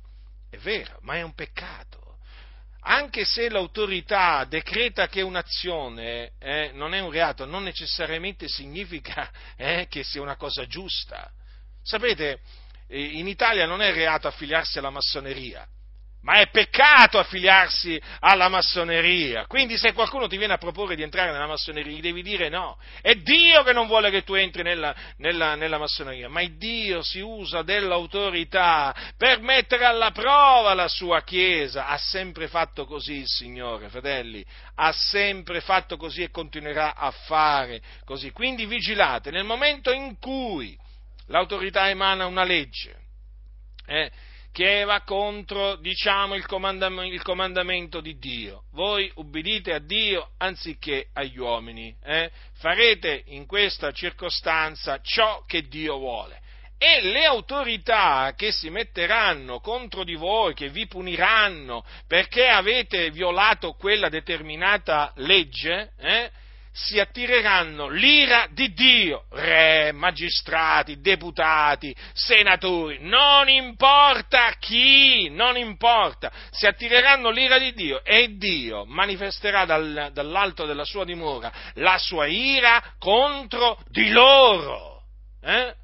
[0.49, 2.01] è vero, ma è un peccato
[2.85, 9.87] anche se l'autorità decreta che un'azione eh, non è un reato, non necessariamente significa eh,
[9.89, 11.31] che sia una cosa giusta.
[11.81, 12.41] Sapete,
[12.93, 15.67] in Italia non è reato affiliarsi alla massoneria,
[16.23, 19.47] ma è peccato affiliarsi alla massoneria.
[19.47, 22.79] Quindi se qualcuno ti viene a proporre di entrare nella massoneria, gli devi dire no.
[23.01, 27.03] È Dio che non vuole che tu entri nella, nella, nella massoneria, ma il Dio
[27.03, 31.89] si usa dell'autorità per mettere alla prova la sua Chiesa.
[31.89, 34.45] Ha sempre fatto così il Signore, fratelli,
[34.77, 38.31] ha sempre fatto così e continuerà a fare così.
[38.31, 40.79] Quindi vigilate, nel momento in cui
[41.33, 42.95] l'autorità emana una legge
[43.87, 44.11] eh,
[44.53, 48.65] che va contro, diciamo, il, comandam- il, comandamento di Dio.
[48.73, 51.97] Voi ubbidite a Dio anziché agli uomini.
[52.05, 52.31] Eh?
[52.59, 56.41] Farete in questa circostanza ciò che Dio vuole.
[56.77, 63.73] E le autorità che si metteranno contro di voi, che vi puniranno perché avete violato
[63.73, 66.31] quella determinata legge, eh?
[66.73, 76.67] Si attireranno l'ira di Dio, re, magistrati, deputati, senatori, non importa chi, non importa, si
[76.67, 82.95] attireranno l'ira di Dio e Dio manifesterà dal, dall'alto della sua dimora la sua ira
[82.99, 85.03] contro di loro.
[85.43, 85.75] Eh?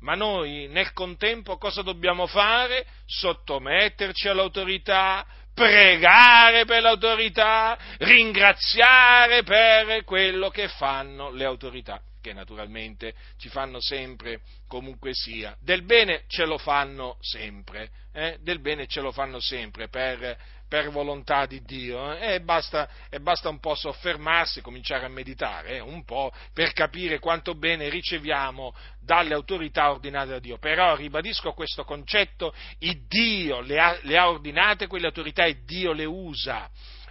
[0.00, 2.86] Ma noi nel contempo cosa dobbiamo fare?
[3.04, 13.48] Sottometterci all'autorità, pregare per l'autorità, ringraziare per quello che fanno le autorità, che naturalmente ci
[13.48, 15.56] fanno sempre, comunque sia.
[15.60, 18.38] Del bene ce lo fanno sempre, eh?
[18.40, 20.36] del bene ce lo fanno sempre per,
[20.70, 22.34] per volontà di Dio eh?
[22.34, 25.80] e, basta, e, basta, un po' soffermarsi, cominciare a meditare eh?
[25.80, 30.58] un po' per capire quanto bene riceviamo dalle autorità ordinate da Dio.
[30.58, 35.92] Però ribadisco questo concetto, il Dio le ha, le ha ordinate quelle autorità e Dio
[35.92, 36.70] le usa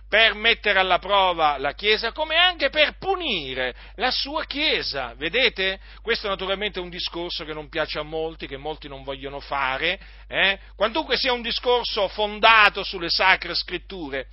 [0.09, 5.13] per mettere alla prova la Chiesa, come anche per punire la sua Chiesa.
[5.13, 5.79] Vedete?
[6.01, 9.99] Questo è naturalmente un discorso che non piace a molti, che molti non vogliono fare,
[10.27, 10.59] eh?
[10.75, 14.27] quantunque sia un discorso fondato sulle sacre scritture,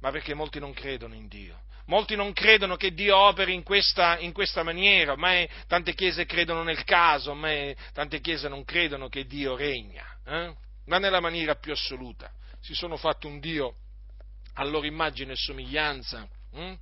[0.00, 1.62] ma perché molti non credono in Dio.
[1.86, 6.62] Molti non credono che Dio operi in questa, in questa maniera, ma tante chiese credono
[6.62, 7.52] nel caso, ma
[7.92, 10.52] tante chiese non credono che Dio regna, eh?
[10.86, 12.30] ma nella maniera più assoluta.
[12.60, 13.74] Si sono fatti un Dio
[14.54, 16.28] a loro immagine e somiglianza.
[16.52, 16.74] Hm?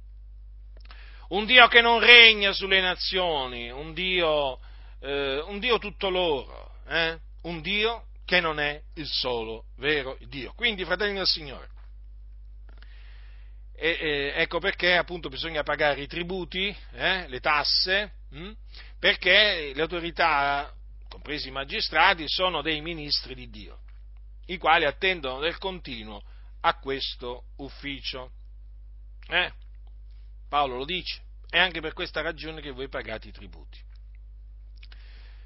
[1.29, 4.59] Un Dio che non regna sulle nazioni, un Dio,
[5.01, 7.19] eh, un Dio tutto loro, eh?
[7.43, 10.53] un Dio che non è il solo vero Dio.
[10.55, 11.69] Quindi, fratelli del Signore,
[13.75, 18.51] e, e, ecco perché appunto bisogna pagare i tributi, eh, le tasse, hm?
[18.99, 20.75] perché le autorità,
[21.09, 23.79] compresi i magistrati, sono dei ministri di Dio,
[24.47, 26.23] i quali attendono del continuo
[26.61, 28.33] a questo ufficio.
[29.29, 29.53] Eh?
[30.49, 33.87] Paolo lo dice, è anche per questa ragione che voi pagate i tributi.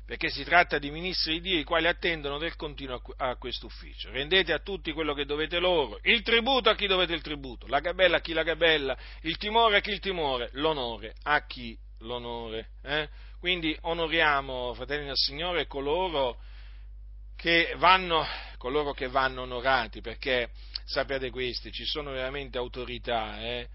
[0.05, 4.11] Perché si tratta di ministri di Dio i quali attendono del continuo a questo ufficio.
[4.11, 7.81] Rendete a tutti quello che dovete loro, il tributo a chi dovete il tributo, la
[7.81, 12.71] gabella a chi la gabella, il timore a chi il timore, l'onore a chi l'onore.
[12.83, 13.09] Eh?
[13.39, 16.39] Quindi onoriamo, fratelli del Signore, coloro
[17.37, 18.25] che vanno,
[18.57, 20.51] coloro che vanno onorati, perché
[20.85, 23.68] sappiate questi, ci sono veramente autorità eh,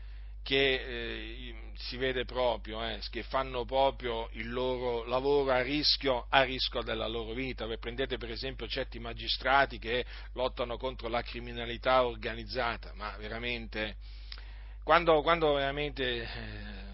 [0.43, 6.43] che eh, si vede proprio, eh, che fanno proprio il loro lavoro a rischio, a
[6.43, 7.68] rischio della loro vita.
[7.78, 13.97] Prendete per esempio certi magistrati che lottano contro la criminalità organizzata, ma veramente,
[14.84, 16.28] quando, quando veramente eh,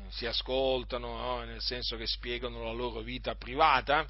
[0.10, 4.08] si ascoltano, no, nel senso che spiegano la loro vita privata,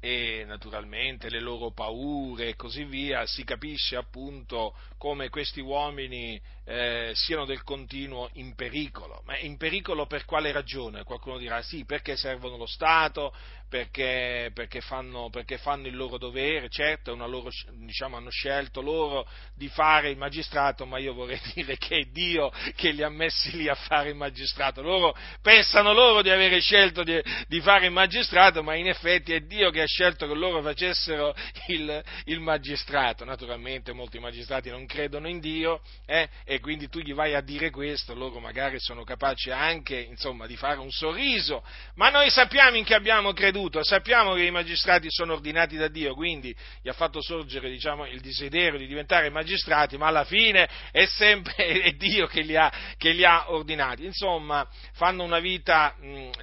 [0.00, 7.12] e naturalmente le loro paure e così via, si capisce appunto come questi uomini eh,
[7.14, 9.22] siano del continuo in pericolo.
[9.24, 11.04] Ma in pericolo per quale ragione?
[11.04, 13.32] Qualcuno dirà sì, perché servono lo Stato,
[13.68, 19.68] perché, perché, fanno, perché fanno, il loro dovere, certo loro, diciamo, hanno scelto loro di
[19.68, 23.68] fare il magistrato, ma io vorrei dire che è Dio che li ha messi lì
[23.68, 24.82] a fare il magistrato.
[24.82, 29.40] Loro pensano loro di avere scelto di, di fare il magistrato, ma in effetti è
[29.40, 31.34] Dio che ha scelto che loro facessero
[31.68, 33.24] il, il magistrato.
[33.24, 37.70] Naturalmente molti magistrati non credono in Dio eh, e quindi tu gli vai a dire
[37.70, 41.62] questo, loro magari sono capaci anche insomma, di fare un sorriso,
[41.94, 46.14] ma noi sappiamo in che abbiamo creduto, sappiamo che i magistrati sono ordinati da Dio,
[46.14, 51.04] quindi gli ha fatto sorgere diciamo, il desiderio di diventare magistrati, ma alla fine è
[51.06, 54.04] sempre è Dio che li ha, che li ha ordinati.
[54.04, 55.94] Insomma, fanno una vita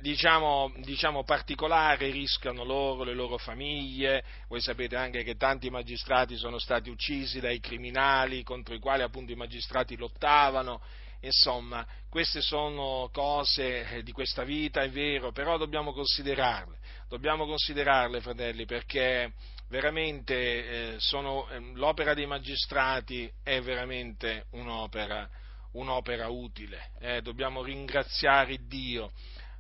[0.02, 6.60] diciamo, diciamo particolare, rischiano loro, le loro famiglie, voi sapete anche che tanti magistrati sono
[6.60, 10.82] stati uccisi dai criminali contro i quali appunto i magistrati lottavano,
[11.22, 16.78] insomma, queste sono cose eh, di questa vita, è vero, però dobbiamo considerarle,
[17.08, 19.34] dobbiamo considerarle, fratelli, perché
[19.70, 25.28] veramente eh, sono, eh, l'opera dei magistrati è veramente un'opera,
[25.74, 29.12] un'opera utile, eh, dobbiamo ringraziare Dio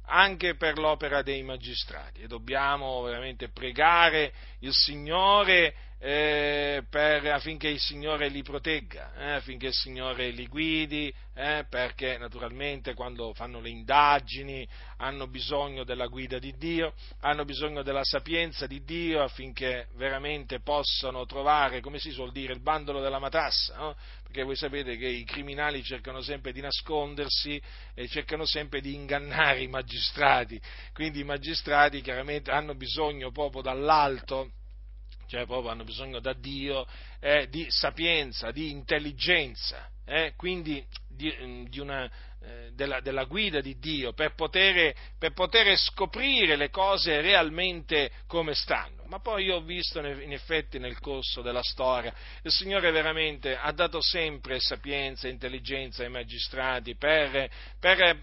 [0.07, 4.34] anche per l'opera dei magistrati e dobbiamo veramente pregare
[4.66, 11.13] il Signore eh, per, affinché il Signore li protegga, eh, affinché il Signore li guidi,
[11.34, 17.82] eh, perché naturalmente quando fanno le indagini hanno bisogno della guida di Dio, hanno bisogno
[17.82, 23.20] della sapienza di Dio affinché veramente possano trovare, come si suol dire, il bandolo della
[23.20, 23.95] matassa, no?
[24.24, 27.59] perché voi sapete che i criminali cercano sempre di nascondersi
[27.93, 30.59] e cercano sempre di ingannare i magistrati,
[30.93, 34.51] quindi i magistrati chiaramente hanno bisogno proprio dall'alto
[35.28, 36.86] cioè proprio hanno bisogno da Dio
[37.19, 42.09] eh, di sapienza, di intelligenza, eh, quindi di, mm, di una,
[42.47, 48.53] eh, della, della, guida di Dio per poter, per poter, scoprire le cose realmente come
[48.53, 49.03] stanno.
[49.07, 52.13] Ma poi io ho visto in effetti nel corso della storia,
[52.43, 57.49] il Signore veramente ha dato sempre sapienza e intelligenza ai magistrati per,
[57.80, 58.21] per,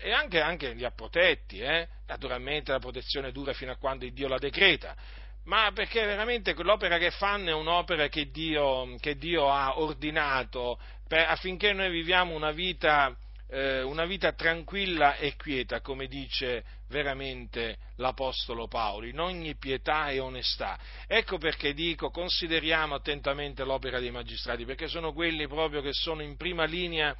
[0.00, 1.86] e anche, anche, li ha protetti, eh?
[2.06, 4.96] naturalmente la protezione dura fino a quando Dio la decreta
[5.44, 11.26] ma perché veramente l'opera che fanno è un'opera che Dio, che Dio ha ordinato per,
[11.28, 13.14] affinché noi viviamo una vita,
[13.48, 20.18] eh, una vita, tranquilla e quieta, come dice veramente l'Apostolo Paolo, in ogni pietà e
[20.18, 20.78] onestà.
[21.06, 26.36] Ecco perché dico, consideriamo attentamente l'opera dei magistrati, perché sono quelli proprio che sono in
[26.36, 27.14] prima linea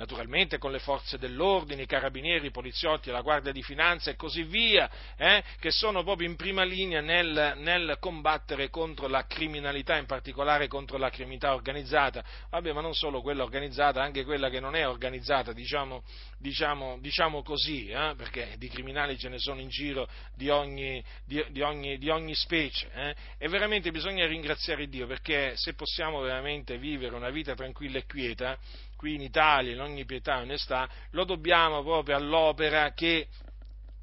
[0.00, 4.44] naturalmente con le forze dell'ordine, i carabinieri, i poliziotti, la guardia di finanza e così
[4.44, 10.06] via, eh, che sono proprio in prima linea nel, nel, combattere contro la criminalità, in
[10.06, 14.74] particolare contro la criminalità organizzata, vabbè ma non solo quella organizzata, anche quella che non
[14.74, 16.02] è organizzata, diciamo,
[16.38, 21.44] diciamo, diciamo così, eh, perché di criminali ce ne sono in giro di ogni, di,
[21.50, 26.78] di ogni, di ogni specie, eh, e veramente bisogna ringraziare Dio perché se possiamo veramente
[26.78, 28.58] vivere una vita tranquilla e quieta,
[29.00, 33.28] qui in Italia, in ogni pietà e onestà, lo dobbiamo proprio all'opera che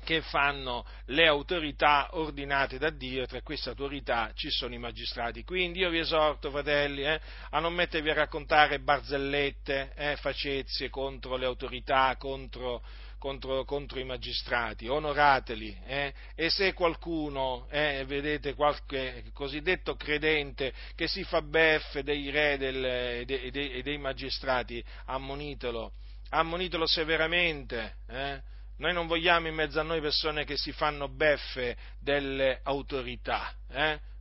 [0.04, 5.44] che fanno le autorità ordinate da Dio, tra queste autorità ci sono i magistrati.
[5.44, 7.20] Quindi io vi esorto, fratelli, eh,
[7.50, 12.84] a non mettervi a raccontare barzellette, eh, facezie contro le autorità, contro,
[13.18, 15.78] contro, contro i magistrati, onorateli.
[15.86, 16.14] Eh?
[16.36, 23.26] E se qualcuno, eh, vedete, qualche cosiddetto credente che si fa beffe dei re e,
[23.26, 25.92] dei, dei, dei, magistrati, ammonitelo,
[26.30, 27.96] ammonitelo severamente.
[28.08, 28.42] Eh?
[28.78, 33.52] Noi non vogliamo in mezzo a noi persone che si fanno beffe delle autorità.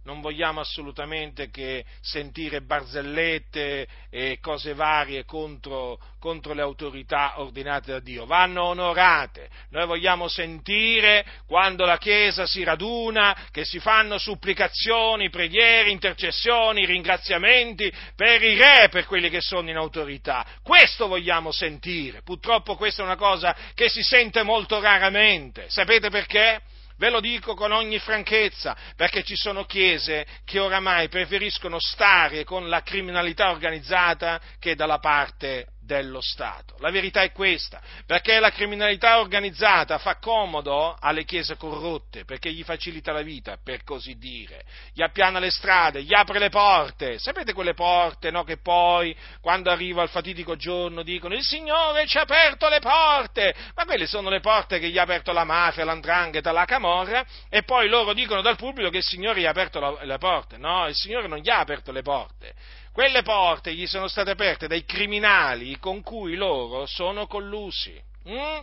[0.07, 7.98] Non vogliamo assolutamente che sentire barzellette e cose varie contro, contro, le autorità ordinate da
[7.98, 9.50] Dio, vanno onorate.
[9.70, 17.92] Noi vogliamo sentire quando la Chiesa si raduna che si fanno supplicazioni, preghiere, intercessioni, ringraziamenti
[18.14, 20.46] per i re, per quelli che sono in autorità.
[20.62, 22.22] Questo vogliamo sentire.
[22.22, 25.64] Purtroppo questa è una cosa che si sente molto raramente.
[25.68, 26.62] Sapete perché?
[26.99, 32.68] Ve lo dico con ogni franchezza, perché ci sono chiese che oramai preferiscono stare con
[32.68, 36.74] la criminalità organizzata che dalla parte dello Stato.
[36.80, 42.64] La verità è questa, perché la criminalità organizzata fa comodo alle chiese corrotte, perché gli
[42.64, 47.53] facilita la vita, per così dire, gli appiana le strade, gli apre le porte, sapete
[47.53, 52.22] quelle porte no, che poi, quando arriva il fatidico giorno, dicono il Signore ci ha
[52.22, 56.53] aperto le porte, ma quelle sono le porte che gli ha aperto la mafia, l'andrangheta,
[56.53, 60.18] la camorra, e poi loro dicono dal pubblico che il Signore gli ha aperto le
[60.18, 62.55] porte, no, il Signore non gli ha aperto le porte,
[62.97, 67.94] quelle porte gli sono state aperte dai criminali con cui loro sono collusi.
[68.26, 68.59] Mm?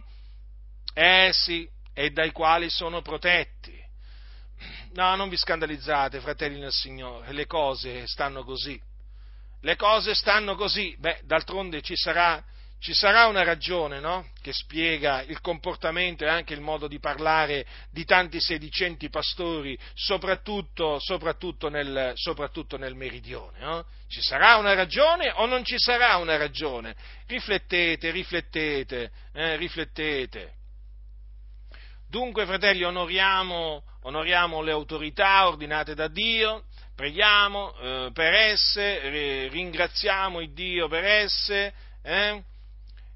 [0.91, 3.79] Eh sì, e dai quali sono protetti.
[4.93, 8.81] No, non vi scandalizzate, fratelli del Signore, le cose stanno così.
[9.61, 10.95] Le cose stanno così.
[10.97, 12.43] Beh, d'altronde ci sarà
[12.83, 14.27] ci sarà una ragione no?
[14.41, 20.99] che spiega il comportamento e anche il modo di parlare di tanti sedicenti pastori, soprattutto,
[20.99, 23.59] soprattutto, nel, soprattutto nel, meridione.
[23.59, 23.85] No?
[24.09, 26.93] Ci sarà una ragione o non ci sarà una ragione?
[27.25, 30.53] Riflettete, riflettete, eh, riflettete.
[32.09, 36.65] Dunque, fratelli, onoriamo, onoriamo, le autorità ordinate da Dio,
[36.97, 41.73] preghiamo eh, per esse, ringraziamo il Dio per esse.
[42.03, 42.43] Eh?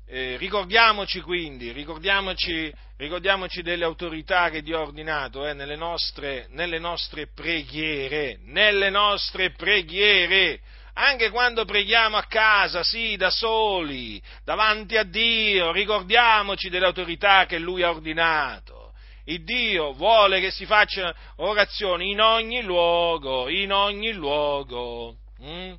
[0.10, 6.80] Eh, ricordiamoci quindi, ricordiamoci, ricordiamoci, delle autorità che Dio ha ordinato eh, nelle, nostre, nelle
[6.80, 10.62] nostre preghiere, nelle nostre preghiere,
[10.94, 17.60] anche quando preghiamo a casa, sì, da soli, davanti a Dio, ricordiamoci delle autorità che
[17.60, 18.94] Lui ha ordinato.
[19.26, 25.18] Il Dio vuole che si faccia orazioni in ogni luogo, in ogni luogo.
[25.44, 25.74] Mm?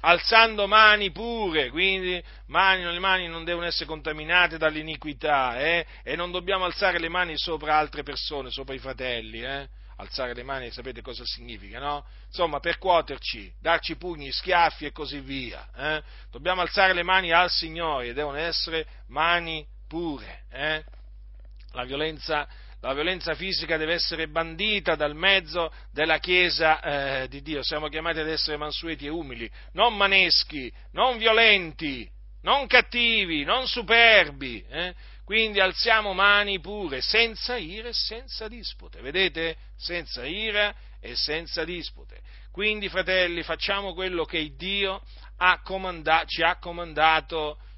[0.00, 5.86] Alzando mani pure, quindi mani, le mani non devono essere contaminate dall'iniquità eh?
[6.02, 9.42] e non dobbiamo alzare le mani sopra altre persone, sopra i fratelli.
[9.42, 9.68] Eh?
[9.96, 12.06] Alzare le mani sapete cosa significa, no?
[12.26, 15.68] Insomma, percuoterci, darci pugni, schiaffi e così via.
[15.74, 16.02] Eh?
[16.30, 20.44] Dobbiamo alzare le mani al Signore, devono essere mani pure.
[20.50, 20.84] Eh?
[21.72, 22.46] La violenza
[22.80, 26.80] la violenza fisica deve essere bandita dal mezzo della Chiesa
[27.22, 27.62] eh, di Dio.
[27.62, 32.08] Siamo chiamati ad essere mansueti e umili, non maneschi, non violenti,
[32.42, 34.64] non cattivi, non superbi.
[34.68, 34.94] Eh?
[35.24, 39.00] Quindi alziamo mani pure, senza ira e senza dispute.
[39.00, 39.56] Vedete?
[39.76, 42.20] Senza ira e senza dispute.
[42.52, 45.02] Quindi, fratelli, facciamo quello che Dio
[45.38, 46.56] ha comanda- ci, ha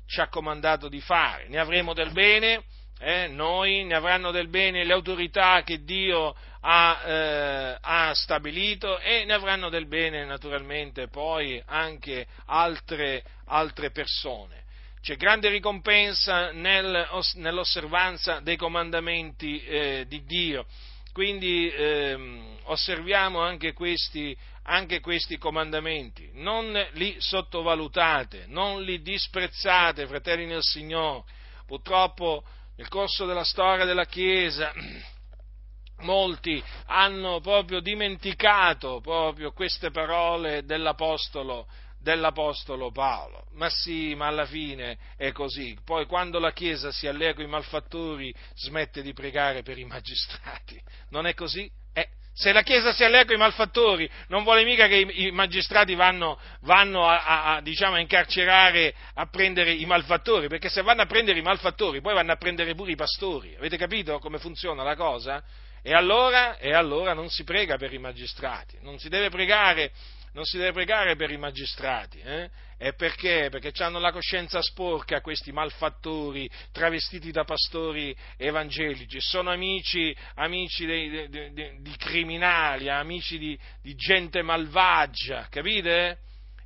[0.07, 1.48] ci ha comandato di fare.
[1.48, 2.62] Ne avremo del bene
[3.03, 9.24] eh, noi, ne avranno del bene le autorità che Dio ha, eh, ha, stabilito e
[9.24, 14.64] ne avranno del bene naturalmente poi anche altre, altre persone.
[15.01, 20.66] C'è grande ricompensa nel, nell'osservanza dei comandamenti eh, di Dio,
[21.14, 30.44] quindi ehm, osserviamo anche questi, anche questi comandamenti, non li sottovalutate, non li disprezzate, fratelli
[30.44, 31.24] nel Signore.
[31.66, 32.42] Purtroppo
[32.80, 34.72] nel corso della storia della Chiesa
[36.00, 41.66] molti hanno proprio dimenticato proprio queste parole dell'Apostolo,
[41.98, 43.44] dell'Apostolo Paolo.
[43.52, 45.76] Ma sì, ma alla fine è così.
[45.84, 50.80] Poi quando la Chiesa si allea con i malfattori smette di pregare per i magistrati.
[51.10, 51.70] Non è così?
[51.92, 55.94] Eh, se la Chiesa si allea con i malfattori, non vuole mica che i, magistrati
[55.94, 61.06] vanno, vanno a, a, diciamo, a, incarcerare, a prendere i malfattori, perché se vanno a
[61.06, 63.54] prendere i malfattori, poi vanno a prendere pure i pastori.
[63.56, 65.42] Avete capito come funziona la cosa?
[65.82, 69.92] E allora, e allora non si prega per i magistrati, non si deve pregare
[70.32, 72.20] non si deve pregare per i magistrati.
[72.20, 72.50] Eh?
[72.78, 73.48] E perché?
[73.50, 79.20] Perché hanno la coscienza sporca questi malfattori travestiti da pastori evangelici.
[79.20, 86.18] Sono amici, amici dei, dei, dei, di criminali, amici di, di gente malvagia, capite?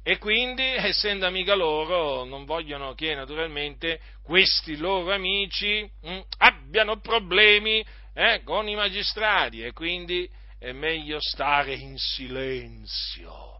[0.07, 7.01] E quindi, essendo amica loro, non vogliono che naturalmente questi loro amici mh, hm, abbiano
[7.01, 13.54] problemi eh, con i magistrati e quindi è meglio stare in silenzio.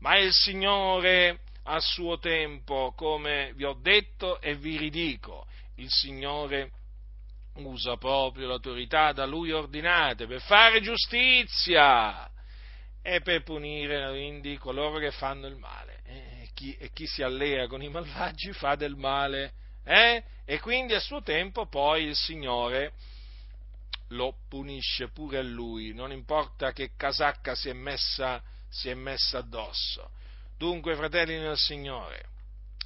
[0.00, 5.46] Ma il Signore a suo tempo, come vi ho detto e vi ridico,
[5.76, 6.72] il Signore
[7.54, 12.30] usa proprio l'autorità da Lui ordinate per fare giustizia
[13.02, 16.00] e per punire quindi coloro che fanno il male.
[16.04, 19.52] E chi, e chi si allea con i malvagi fa del male.
[19.84, 20.22] Eh?
[20.44, 22.92] E quindi a suo tempo poi il Signore
[24.08, 29.38] lo punisce pure a lui, non importa che casacca si è messa, si è messa
[29.38, 30.10] addosso.
[30.56, 32.28] Dunque, fratelli del Signore,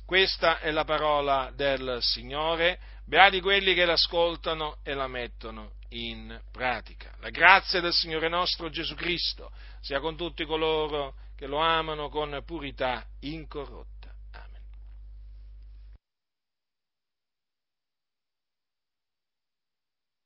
[0.05, 7.15] questa è la parola del Signore, beati quelli che l'ascoltano e la mettono in pratica.
[7.21, 12.43] La grazia del Signore nostro Gesù Cristo sia con tutti coloro che lo amano con
[12.45, 13.94] purità incorrotta.